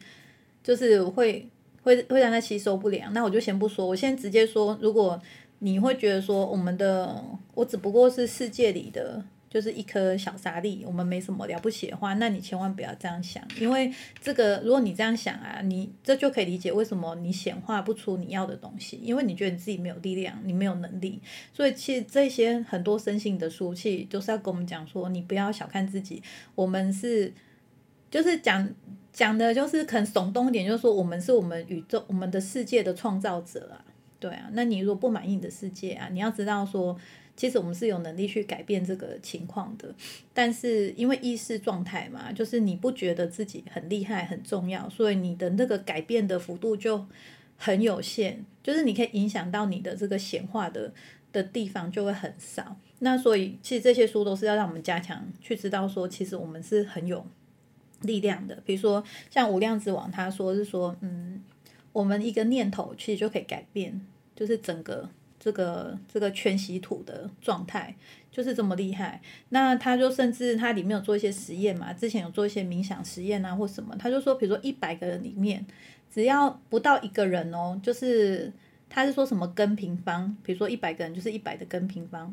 [0.64, 1.46] 就是会
[1.82, 3.12] 会会让他吸收不良。
[3.12, 5.20] 那我就先不说，我先直接说，如果
[5.58, 9.22] 你会觉得说我们的我只不过是世界里的。
[9.52, 21.20] 就是一颗小沙粒，我们没什么了不起的话，那你千万不要这样想，因为这个，如果你这样想啊，你这就可以理解为什么你显化不出你要的东西，因为你觉得你自己没有力量，你没有能力，
[21.52, 26.22] 所以其实这些很多生性的书气都是要跟我们讲说，你不要小看自己，
[26.54, 27.30] 我们是，
[28.10, 28.66] 就是讲
[29.12, 33.84] 讲的，就是可能耸动一点，就是说我们是我们宇宙、我们的世界的创造者啊，
[34.18, 36.98] 对啊，那你如果不满意你的世界啊，你要知道说。
[37.34, 39.92] 其实我们是有能力去改变这个情况的，
[40.34, 47.06] 但是因为意识状态嘛，就是你不觉得自己很厉害、很重要，所以你的那个改变的幅度就
[47.56, 50.92] 很有限，就是你可以影响到你的这个显化的
[51.32, 52.76] 的地方就会很少。
[52.98, 57.26] 那所以其实这些书都是要让我们加强去知道说，其实我们是很有
[58.02, 58.56] 力量的。
[58.66, 61.42] 比如说像无量之王，他说是说，嗯，
[61.92, 64.06] 我们一个念头其实就可以改变，
[64.36, 65.08] 就是整个。
[65.44, 67.92] 这个这个全息土的状态
[68.30, 75.66] 就是这么厉害，那他就甚至他里面有做一些实验嘛，之前有做一些冥想实验啊或什么，他就说，比如说一百个人里面，
[76.14, 78.52] 只要不到一个人哦，就是
[78.88, 82.32] 他是说什么根平方，比如说一百个人就是一百的根平方，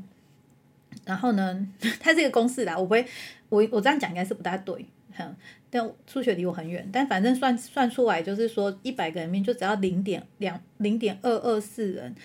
[1.03, 1.67] 然后呢，
[1.99, 3.03] 它是一个公式啦，我不会，
[3.49, 4.85] 我我这样讲应该是不大对，
[5.15, 5.35] 哼，
[5.71, 12.15] 但数学离我很远，但反正算算出来就是说一百个人里面就只要零点两零点二二四人。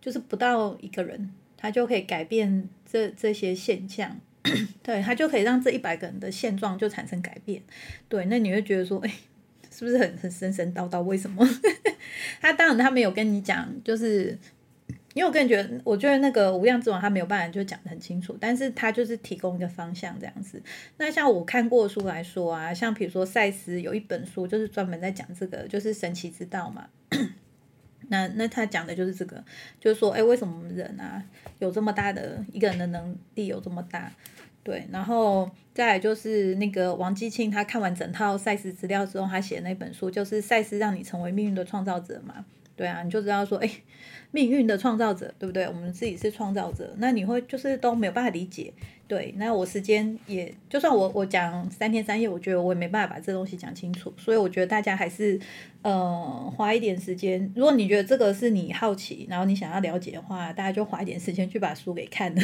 [0.00, 4.18] 就是不到一个人，他就可以改变这这些现象，
[4.82, 7.62] 对他就可以让这一百个人的现状就产生改变。
[8.08, 9.12] 对，那你会觉得说，哎，
[9.70, 11.02] 是不是很很神神叨叨？
[11.02, 11.46] 为什么？
[12.40, 14.38] 他当然他没有跟你讲，就是
[15.12, 20.62] 因为我个人觉得，我觉得那个无量之王他没有办法就讲得很清楚，但是他就是提供一个方向这样子。
[20.96, 26.88] 那像我看过书来说啊，像比如说赛斯有一本书就是专门在讲这个，就是神奇之道嘛。
[28.10, 29.42] 那那他讲的就是这个，
[29.80, 31.24] 就是说，哎，为什么人啊
[31.58, 34.12] 有这么大的一个人的能力有这么大？
[34.62, 42.44] 对，然后再就是那个王继庆，他看完整套赛事资料之后，他写的那本书就是《赛事让你成为命运的创造者》嘛。
[42.80, 43.70] 对啊，你就知道说，哎，
[44.30, 45.64] 命运的创造者，对不对？
[45.64, 48.72] 我们自己是创造者，那你会就是都没有办法理解。
[49.06, 54.10] 对，那我时间也就算我我讲三天三夜，我觉得我也没办法把这东西讲清楚。
[54.16, 55.38] 所以我觉得大家还是
[55.82, 62.40] 呃花一点时间，如果你觉得这个是你好奇，然后你想要了解的话，大家就花一点时间去把书给看了。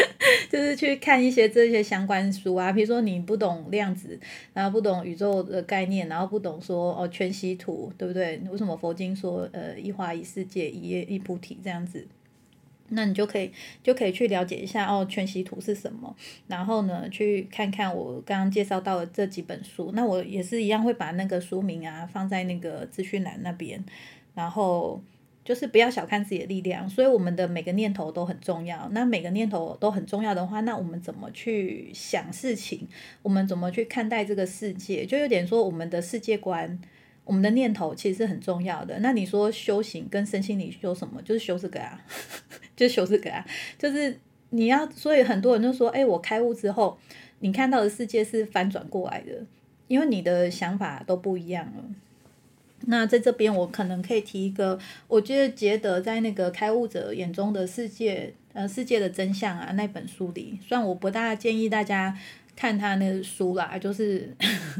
[0.50, 4.18] 就是去看一些这些相关书啊，比如说你不懂量子，
[4.54, 8.40] 然后不懂宇宙的概念，然后不懂说哦全息图，对不对？
[8.50, 12.06] 为什么佛经说呃一花一世界，一叶一菩提这样子？
[12.88, 13.50] 那你就可以
[13.82, 16.14] 就可以去了解一下哦全息图是什么，
[16.46, 23.84] 然后呢去看看我刚刚介绍到的这几本书，那我也是一样会把那个书名啊放在那个资讯栏那边，
[24.34, 25.02] 然后。
[25.44, 28.88] 就是不要小看自己的力量，所以我们的每个念头都很重要。
[28.92, 32.86] 那每个念头都很重要的话，那我们怎么去想事情？
[33.22, 35.04] 我们怎么去看待这个世界？
[35.04, 36.78] 就有点说我们的世界观，
[37.24, 39.00] 我们的念头其实是很重要的。
[39.00, 41.20] 那你说修行跟身心里修什么？
[41.22, 42.00] 就是修这个啊，
[42.76, 43.44] 就修这个啊。
[43.76, 44.16] 就是
[44.50, 46.98] 你要，所以很多人就说：“哎，我开悟之后，
[47.40, 49.44] 你看到的世界是翻转过来的，
[49.88, 51.84] 因为你的想法都不一样了。”
[52.86, 54.78] 那在这边，我可能可以提一个，
[55.08, 62.16] 我觉得杰德在那个开悟者眼中的世界，呃，世界的真相啊，那本书里，虽然我不大建议大家
[62.56, 64.34] 看他那个书啦，就是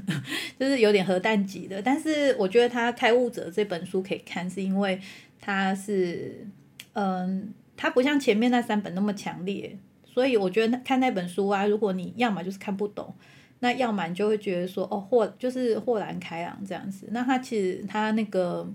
[0.59, 5.01] 就是有点核弹级的，但是我觉得他开悟者这本书可以看，是因为
[5.41, 6.47] 他是，
[6.95, 13.15] 嗯，他不像前面那三本那么强烈，所以我觉得看那本书啊，如果你要么就是看不懂。
[13.63, 17.07] 那要么就会觉得说，哦，豁就是豁然开朗这样子。
[17.13, 18.69] 那他其实他那个，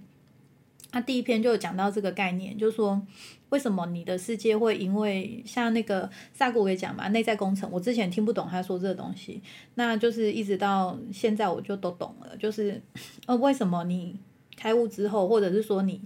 [0.90, 3.06] 他第一篇就讲到这个概念，就是说，
[3.50, 9.42] 为什么你的世界会因为像那个萨古也讲嘛，内在工程，我之前听不懂他说这个东西，
[9.76, 12.82] 那就是一直到现在我就都懂了，就是
[13.26, 14.18] 呃，为什么你
[14.56, 16.02] 开悟之后，或者是说你。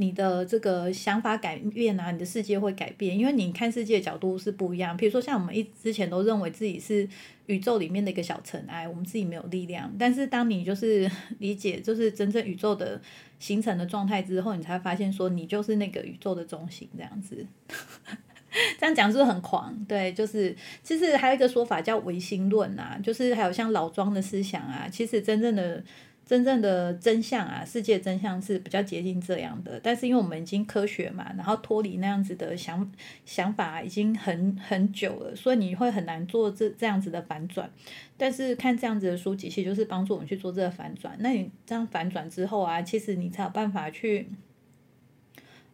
[0.00, 4.96] 你的这个想法改变啊，你的世界会改变，因为你看世界的角度是不一样。
[4.96, 7.06] 比如说，像我们一之前都认为自己是
[7.44, 9.92] 宇宙里面的一个小尘埃，我们自己没有力量。
[9.98, 11.06] 但是当你就是
[11.38, 12.98] 理解，就是真正宇宙的
[13.38, 17.46] 形成的状态之后，你才发现说，你就是那个宇宙的中心这样子。
[18.80, 19.84] 这样讲是不是很狂？
[19.86, 25.84] 对，就是其实还有一个说法叫唯心论啊，就是还有像老庄的思想啊，其实真正的。
[26.30, 32.88] 真正的真相啊，世界真相是比较接近这样的，但是因为我们已经科学嘛，然后脱离那样子的想
[33.26, 37.68] 想法已经很很久了，所以你会很难做这这样子的反转。
[38.16, 41.16] 但是看这样子的书籍，其实就是帮助我们去做这个反转。
[41.18, 44.28] 那你这样反转之后啊，其实你才有办法去，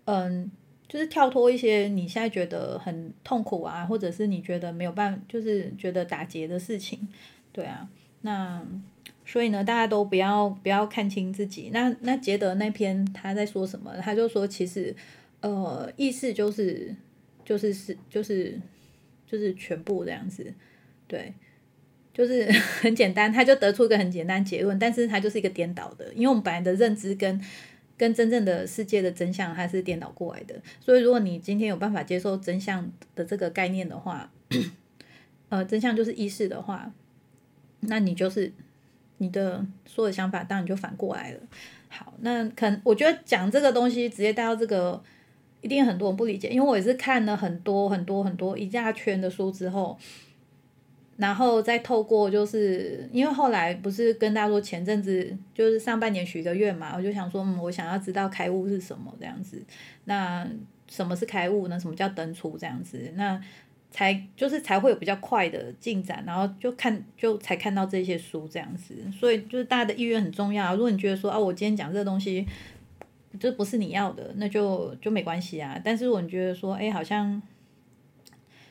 [0.06, 0.50] 嗯，
[0.88, 7.06] 就是跳脱一些你现在觉得很痛苦啊，或者是你觉得没有办法，就是觉得打结的事情，
[7.52, 7.86] 对啊，
[8.22, 8.66] 那。
[9.28, 11.70] 所以呢，大家都不要不要看清自己。
[11.72, 13.92] 那那杰德那篇他在说什么？
[14.00, 14.94] 他就说，其实，
[15.40, 16.94] 呃，意识就是
[17.44, 18.56] 就是是就是
[19.26, 20.54] 就是全部这样子，
[21.08, 21.34] 对，
[22.14, 22.48] 就是
[22.80, 24.78] 很简单，他就得出一个很简单结论。
[24.78, 27.40] 但是他就是一个颠倒的，因为我们本来的认知跟
[27.96, 30.54] 跟真正的世界的真相它是颠倒过来的。
[30.80, 34.30] 所以如果你今天有办法接受真相的这个概念的话，
[35.50, 36.92] 呃，真相就是意识的话，
[37.80, 38.52] 那你就是。
[39.18, 41.40] 你的所有的想法当然就反过来了。
[41.88, 45.02] 好，那可能我觉得讲这个东西直接带到这个，
[45.60, 49.96] 一定很多人不理解，因为我也是看了很多很多很多一大圈的书之后，
[51.16, 59.62] 然后再透过就是因为后来不是跟大家说前阵子就是上半年许个愿嘛，我就想说，嗯，我想要知道开悟是什么这样子。
[60.04, 60.46] 那
[60.88, 61.80] 什么是开悟呢？
[61.80, 63.12] 什么叫登出这样子？
[63.14, 63.40] 那
[63.96, 70.76] 才就是才会有比较快的进展，然后就看就才看到这些书这样子，所以就是大家的意愿很重要。
[70.76, 72.46] 如果你觉得说啊，我今天讲这个东西，
[73.40, 75.80] 这不是你要的，那就就没关系啊。
[75.82, 77.40] 但是如果你觉得说，哎，好像，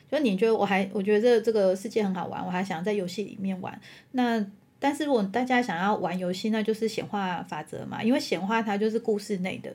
[0.08, 3.80] 就你觉得我还我觉得这这个世界很好玩，我还想在游戏里面玩。
[4.12, 4.46] 那
[4.78, 9.74] 但是如果大家想要玩游戏，那就是显化法则嘛，因为显化它就是故事内的。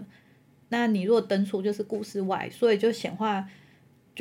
[0.69, 3.45] 那你如果登出就是故事外，所以就显化。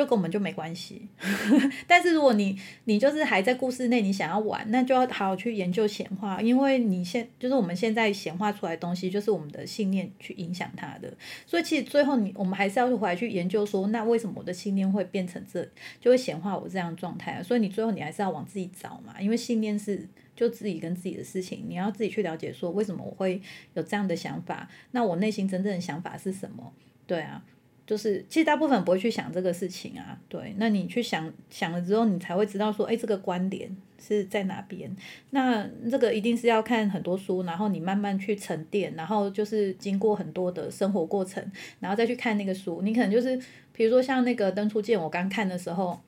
[0.01, 1.07] 就跟我们就没关系。
[1.87, 11.13] 但是如果你你就是还在故事内，你想要玩，那就要好好去研究显化，因为你现就是我们现在显化出来的东西，就是我们的信念去影响它的。
[11.45, 15.69] 所以其实最后你我们还是要回来去研究说，那为什么我的信念会变成这，
[16.01, 17.43] 就会显化我这样状态啊？
[17.43, 23.43] 所以你最后你还是要往自己找嘛，因为信念是就自己跟自己的事情，你要自己去了解说为什么我会
[23.75, 26.73] 有这样的想法，那我内心真正的想法是什么？
[27.07, 27.45] 对啊。
[27.91, 33.69] 就是其实大部分不会去想这个事情啊，对，那你去想想了之后，你才会知道说，哎，这个观点
[34.01, 34.89] 是在哪边。
[35.31, 41.45] 那这个一定是要看很多书，然后你慢慢去沉淀，然后就是经过很多的生活过程，
[41.81, 42.81] 然后再去看那个书。
[42.81, 43.37] 你可能就是，
[43.73, 46.01] 比如说像那个《登出剑》，我刚看的时候，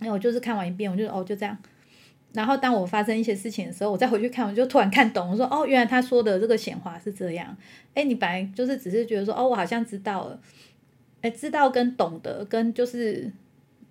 [0.00, 1.56] 那我就是看完一遍，我就哦就这样。
[2.34, 7.56] 然后当我发生一些事情的时候，我再回去看，我就突然看懂，我说哦，原来他说的这个显化是这样。
[7.94, 10.38] 哎，你本来就是只是觉得说，哦，我好像知道了。
[11.22, 13.32] 哎，知道跟懂得跟就是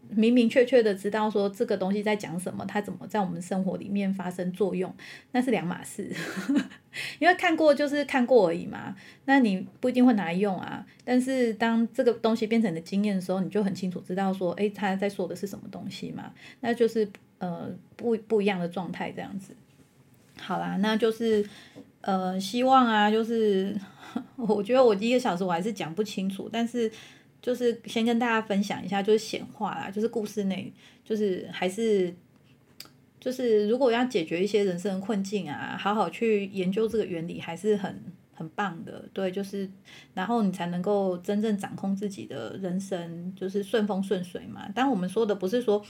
[0.09, 4.93] 明明确确的知道说这个东西在讲什么，它怎么在我们生活里面发生作用，
[5.31, 6.09] 那是两码事。
[7.19, 8.95] 因为看过就是看过而已嘛，
[9.25, 10.85] 那你不一定会拿来用啊。
[11.03, 16.31] 但是当这个东西变成你的经验的时候，你就很清楚知道说，哎，他在说的是什么东西嘛？
[16.61, 17.09] 那就是
[17.39, 19.53] 呃不不一样的状态这样子。
[20.39, 21.45] 好啦，那就是
[22.05, 23.79] 呃希望啊，就是
[24.37, 26.91] 我觉得我一个小时我还是讲不清楚，但是。
[27.41, 32.11] 就是先跟大家分享一下，就是显化啦，就是故事内，就是还是，
[33.19, 38.01] 就是如果要解决一些人生困境啊，好好去研究这个原理，还是很
[38.33, 39.07] 很棒的。
[39.13, 39.69] 对，就是
[40.15, 44.67] 然后你才能够真正掌控自己的人生，就是顺风顺水嘛。
[44.73, 45.85] 但我们说的不是说，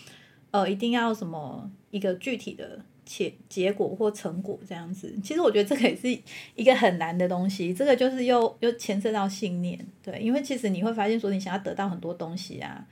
[0.51, 2.83] 呃，一定要什么一个具体的。
[3.05, 6.19] 结结果或成果这样子，其实我觉得这个也是
[6.55, 7.73] 一个很难的东西。
[7.73, 12.85] 这个就是又又牵涉到信念，对，因为其实你会发现说你想要得到很多东西啊。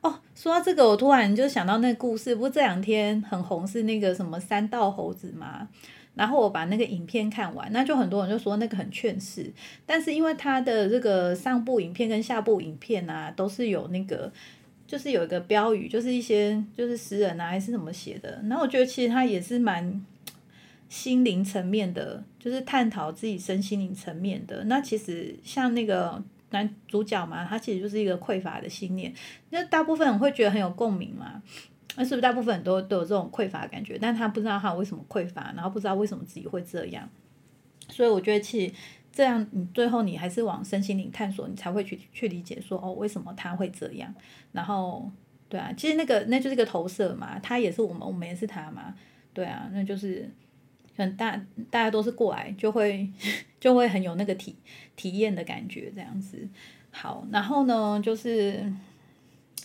[0.00, 5.68] 哦，说到这个，我突然就想到那个故事，不是这两天很红是那个什么三道猴子嘛？
[6.14, 9.52] 然后我把那个影片看完，那就很多人就说那个很劝世，
[9.84, 14.32] 但是因为他的这个上部影片跟下部影片啊，都是有那个。
[14.88, 18.42] 就是有一个标语，就是一些就是诗人啊，还是怎么写的。
[18.48, 20.02] 然后我觉得其实他也是蛮
[20.88, 24.64] 心灵层面的，就是探讨自己身心灵层面的。
[24.64, 26.20] 那其实像那个
[26.52, 29.12] 男主角嘛，他其实就是一个匮乏的信念。
[29.50, 31.42] 那大部分人会觉得很有共鸣嘛？
[31.96, 33.98] 那是不是大部分人都都有这种匮乏感觉？
[34.00, 37.06] 但他不知道他为什么匮乏，然后不知道为什么自己会这样。
[37.90, 38.72] 所以我觉得其实。
[39.18, 44.14] 这样，你最后你还是往身心灵探索，你才会去去理解说，哦，为什么他会这样？
[44.52, 45.10] 然后，
[45.48, 48.94] 对啊，其实那个那就是个投射嘛，他也是我们，我们也是他嘛，
[49.34, 50.30] 对啊，那就是
[50.94, 51.32] 很大，
[51.68, 53.10] 大家都是过来，就会
[53.58, 54.54] 就会很有那个体
[54.94, 56.48] 体验的感觉，这样子。
[56.92, 58.72] 好，然后呢，就是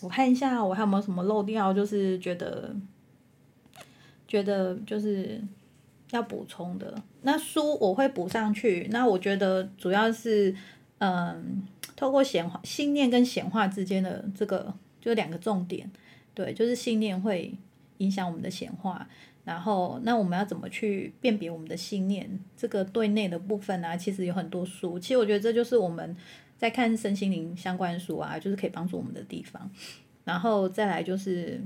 [0.01, 1.72] 我看一下，我还有没有什么漏掉？
[1.72, 2.76] 就是觉得
[4.28, 5.39] 觉得就是。
[6.12, 6.93] 要补充的
[7.24, 8.88] 那书我会补上去。
[8.91, 10.53] 那我觉得主要是，
[10.99, 11.63] 嗯，
[11.95, 15.89] 透过显化信念跟显化之间的这个，就两个重点。
[16.34, 17.53] 对，就是信念会
[17.97, 19.07] 影响我们的显化。
[19.43, 22.30] 然后，那我们要怎么去辨别我们的信念？
[22.55, 24.99] 这个对内的部分呢，其实有很多书。
[24.99, 26.15] 其实我觉得这就是我们
[26.57, 29.69] 在看身心灵相关书啊，就是可以帮助我们的地方。
[30.24, 31.61] 然后再来就是，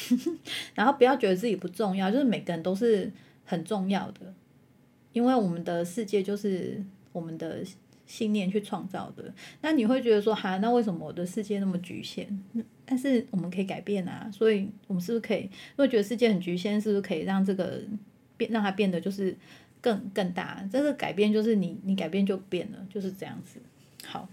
[0.74, 3.12] 然后不要觉得自己不重要，就是每个人都是。
[3.48, 4.34] 很重要的，
[5.16, 6.78] 因为我们的世界就是
[7.10, 7.64] 我们的
[8.06, 9.32] 信念去创造的。
[9.62, 12.28] 那你会觉得说，哈，那为什么我的世界那么局限？
[12.84, 15.44] 但是我们可以改变啊，所以我们是不是可以？
[15.70, 17.80] 如果觉得世界很局限，是不是可以让这个
[18.36, 19.34] 变，让它变得就是
[19.80, 20.62] 更更大？
[20.70, 23.58] 这个改变就是你，你改变就变了，就是这样子。
[24.04, 24.28] 好。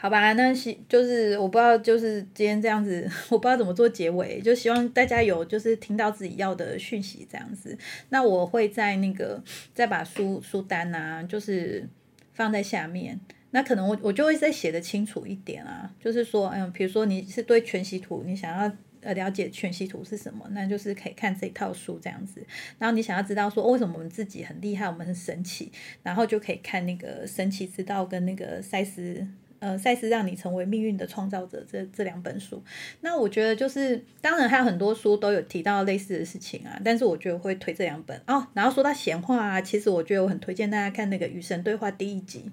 [0.00, 7.76] 好吧，那希就是我不知道，就是今天这样子， 我不知道怎么做结尾，就希望大家有就是听到自己要的讯息这样子。
[8.10, 9.42] 那我会在那个
[9.74, 11.84] 再把书书单啊，就是
[12.32, 13.18] 放在下面。
[13.50, 22.40] 那可能我我就会再写的清楚一点啊，就是说，嗯，比如说你是对全息图，你想要呃了解全息图是什么，那就是可以看这一套书这样子。
[22.78, 25.72] 然后你想要知道说为什么我们自己很厉害，我们很神奇，
[26.04, 29.26] 然后就可以看那个神奇之道跟那个赛斯。
[29.60, 32.62] 呃，赛斯让你成为命运的创造者，这这两本书，
[33.00, 38.46] 那我觉得就是，当然还有很多书都有提到类似的事情啊，但是我觉得会推这两本哦。
[38.54, 42.50] 然后说到闲话啊，其实我觉得我很推荐大家看那个《与神对话》第一集。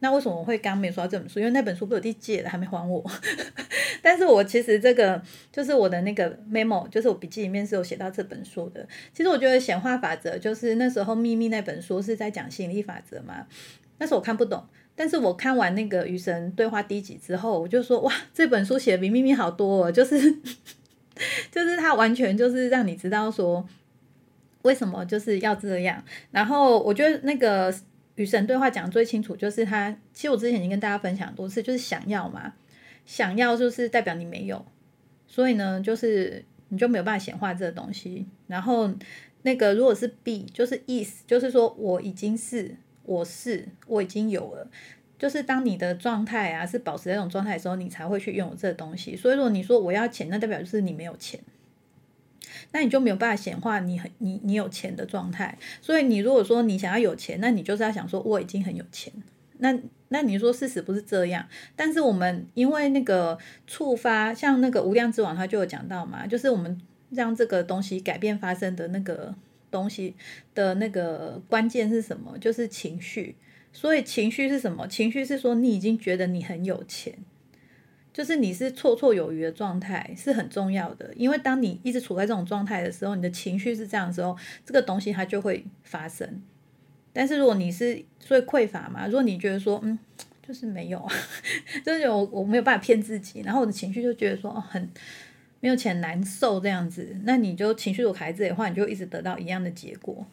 [0.00, 1.38] 那为什么我会刚没说到这本书？
[1.38, 3.02] 因为那本书不有地借了，还没还我。
[4.02, 8.86] 但是我其实这个就是我的那个 memo，就是我笔记里面是有写到这本书的。
[9.14, 13.46] 其实我觉得显化法则就是那时候秘密那本书是在讲吸引力法则嘛。
[13.96, 14.62] 那时候我看不懂，
[14.96, 20.16] 但是我看完那个《与神对话》第一集之后，我就说哇，这本书写的比秘密好多，哦，就是
[21.50, 23.66] 就是它完全就是让你知道说
[24.62, 26.00] 为什么就是要这样。
[26.30, 27.72] 然后我觉得那个
[28.14, 32.54] 《与神对话》讲最清楚，就是他其实我之前已经跟大家分享多次，就是想要嘛，
[33.04, 34.64] 想要就是代表你没有，
[35.26, 38.26] 所以呢，就是你就没有办法显化这个东西。
[38.46, 38.88] 然后
[39.42, 42.76] 那个如果是 B，就是意思就是说我已经是。
[43.04, 44.66] 我是我已经有了，
[45.18, 49.14] 就是当你的状态啊是保持那种状态的时候，你才会去拥有这个东西。
[49.14, 51.38] 所以，如果你说我要钱，那代表就是你没有钱，
[52.72, 55.58] 那你就没有办法显化你很你你有钱的状态。
[55.80, 59.12] 所以，你如果说你想要有钱，那你就是要想说我已经很有钱。
[59.58, 59.78] 那
[60.08, 61.46] 那你说事实不是这样？
[61.76, 66.80] 但是我们因为那个触发，像那个无量之王他就有讲到嘛，就是我们
[67.10, 69.34] 让这个东西改变发生的那个。
[69.74, 70.14] 东西
[70.54, 72.38] 的那个关键是什么？
[72.38, 73.34] 就是情绪。
[73.72, 74.86] 所以情绪是什么？
[74.86, 77.12] 情绪是说你已经觉得你很有钱，
[78.12, 81.12] 就是你是绰绰有余的状态，是很重要的。
[81.16, 86.40] 因为当你一直处在这种状态的时候，你的情绪是这样的时候，这个东西它就会发生。
[87.12, 89.98] 但是如果你是所以匮乏嘛，如果你觉得说嗯，
[90.46, 91.04] 就是没有，
[91.84, 94.88] 就是我我没有办法骗自己，然后我的情绪就觉得说很。
[95.64, 100.26] 没有钱难受这样子，那你就情绪有孩子的话，你就一直得到一样的结果。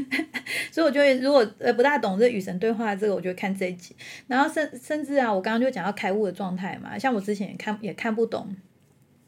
[0.70, 3.96] 所以我觉得，如果呃不大懂这与神对话这个，我就看这一集。
[4.26, 8.54] 然后甚甚至啊，我刚刚就讲到开悟的状态嘛，像我之前也看也看不懂。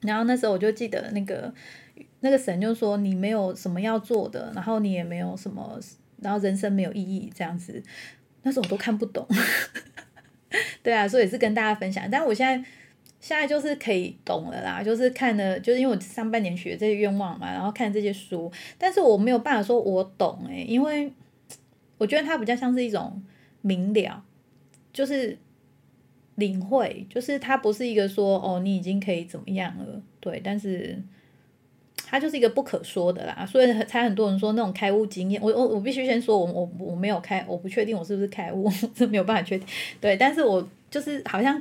[0.02, 1.50] 然后那时候我就记得那个
[2.20, 5.80] 那个神就说你没有什么要做的，然后你也没有什么，
[6.20, 7.82] 然后人生没有意义这样子。
[8.42, 9.26] 那时候我都看不懂。
[10.82, 12.06] 对啊，所以是跟大家分享。
[12.10, 12.68] 但我现在。
[13.20, 21.12] 现在就是可以懂了啦，就是看了，就是因为我上半年学这些愿望嘛，然后看这些书，但是我没有办法说我懂诶，因为
[21.98, 23.20] 我觉得它比较像是一种
[23.60, 24.22] 明了，
[24.92, 25.36] 就是
[26.36, 30.96] 领会，就是它不是一个说哦你已经可以怎么样了，对，但是
[32.06, 39.66] 它就是一个不可说的啦，所以才很多人说那种开悟经验，我我我必须先说我我我没有开，我不确定我是不是开悟， 这没有办法确定，
[40.00, 41.60] 对，但是我就是好像。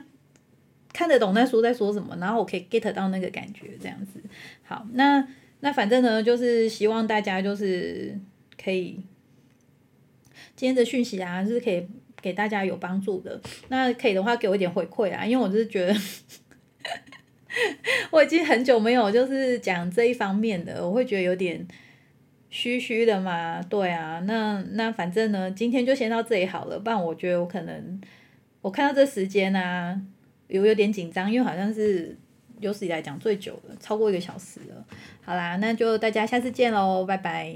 [0.98, 4.20] 看得懂那书在说什么，然后我可以 get 到那个感觉，这样子。
[4.64, 5.28] 好，那
[5.60, 8.18] 那反正呢，就是希望大家就是
[8.60, 9.00] 可以
[10.56, 11.88] 今天的讯息啊，是可以
[12.20, 13.40] 给大家有帮助的。
[13.68, 15.96] 那可以的话，给我一点回馈啊，因为我就是觉得
[18.10, 21.64] 我已经很久没有就是讲这一方面的，我会觉得有点
[22.50, 23.62] 虚虚的嘛。
[23.62, 26.80] 对啊，那那反正呢，今天就先到这里好了。
[26.80, 28.02] 不然我觉得我可能
[28.62, 30.02] 我看到这时间啊。
[30.48, 32.18] 有有点紧张，因为好像是
[32.60, 34.86] 有史以来讲最久的，超过一个小时了。
[35.22, 37.56] 好啦，那就大家下次见喽，拜拜。